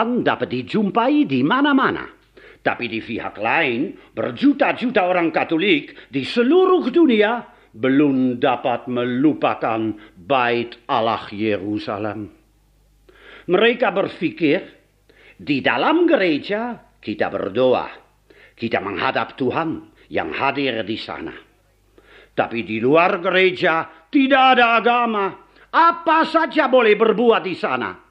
Tuhan 0.00 0.24
dapat 0.24 0.48
dijumpai 0.48 1.28
di 1.28 1.44
mana-mana. 1.44 2.08
Tapi 2.64 2.88
di 2.88 3.04
pihak 3.04 3.36
lain, 3.36 3.92
berjuta-juta 4.16 5.04
orang 5.04 5.28
Katolik 5.28 6.08
di 6.08 6.24
seluruh 6.24 6.88
dunia 6.88 7.44
belum 7.76 8.40
dapat 8.40 8.88
melupakan 8.88 9.92
bait 10.16 10.80
Allah 10.88 11.20
Yerusalem. 11.28 12.32
Mereka 13.44 13.92
berpikir, 13.92 14.60
di 15.36 15.60
dalam 15.60 16.08
gereja 16.08 16.80
kita 16.96 17.28
berdoa, 17.28 17.92
kita 18.56 18.80
menghadap 18.80 19.36
Tuhan 19.36 19.84
yang 20.08 20.32
hadir 20.32 20.80
di 20.80 20.96
sana. 20.96 21.36
Tapi 22.32 22.64
di 22.64 22.80
luar 22.80 23.20
gereja 23.20 24.08
tidak 24.08 24.56
ada 24.56 24.80
agama, 24.80 25.44
apa 25.68 26.24
saja 26.24 26.72
boleh 26.72 26.96
berbuat 26.96 27.44
di 27.44 27.52
sana. 27.52 28.09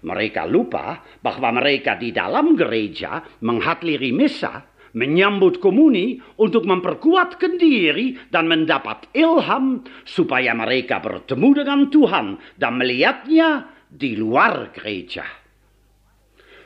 Mereka 0.00 0.48
lupa 0.48 1.04
bahwa 1.20 1.60
mereka 1.60 1.96
di 2.00 2.10
dalam 2.10 2.56
gereja 2.56 3.20
menghadiri 3.44 4.10
misa, 4.16 4.64
menyambut 4.96 5.62
komuni 5.62 6.18
untuk 6.40 6.66
memperkuatkan 6.66 7.60
diri 7.60 8.18
dan 8.32 8.50
mendapat 8.50 9.12
ilham 9.14 9.86
supaya 10.02 10.50
mereka 10.56 10.98
bertemu 10.98 11.48
dengan 11.62 11.80
Tuhan 11.92 12.26
dan 12.58 12.72
melihatnya 12.80 13.70
di 13.90 14.18
luar 14.18 14.74
gereja. 14.74 15.26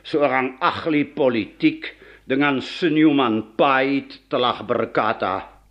Seorang 0.05 0.61
ahli 0.61 1.09
politik 1.09 1.97
dengan 2.29 2.61
senyuman 2.61 3.57
pahit 3.57 4.29
telah 4.29 4.61
berkata, 4.65 5.65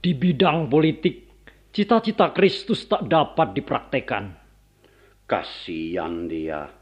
Di 0.00 0.14
bidang 0.14 0.70
politik, 0.70 1.26
cita-cita 1.74 2.30
Kristus 2.30 2.86
tak 2.86 3.10
dapat 3.10 3.50
dipraktekan. 3.54 4.24
Kasihan 5.26 6.26
dia. 6.30 6.79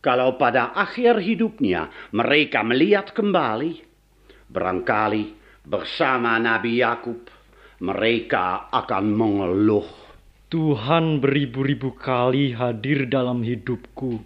Kalau 0.00 0.40
pada 0.40 0.72
akhir 0.72 1.20
hidupnya 1.20 1.92
mereka 2.16 2.64
melihat 2.64 3.12
kembali, 3.12 3.84
barangkali 4.48 5.24
bersama 5.68 6.40
Nabi 6.40 6.80
Yakub 6.80 7.28
mereka 7.84 8.72
akan 8.72 9.04
mengeluh. 9.12 9.88
Tuhan 10.50 11.22
beribu-ribu 11.22 11.94
kali 11.94 12.56
hadir 12.56 13.06
dalam 13.06 13.44
hidupku, 13.44 14.18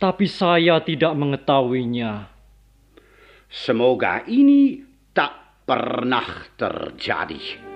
tapi 0.00 0.24
saya 0.30 0.80
tidak 0.80 1.12
mengetahuinya. 1.12 2.30
Semoga 3.50 4.24
ini 4.30 4.80
tak 5.12 5.66
pernah 5.66 6.46
terjadi. 6.56 7.69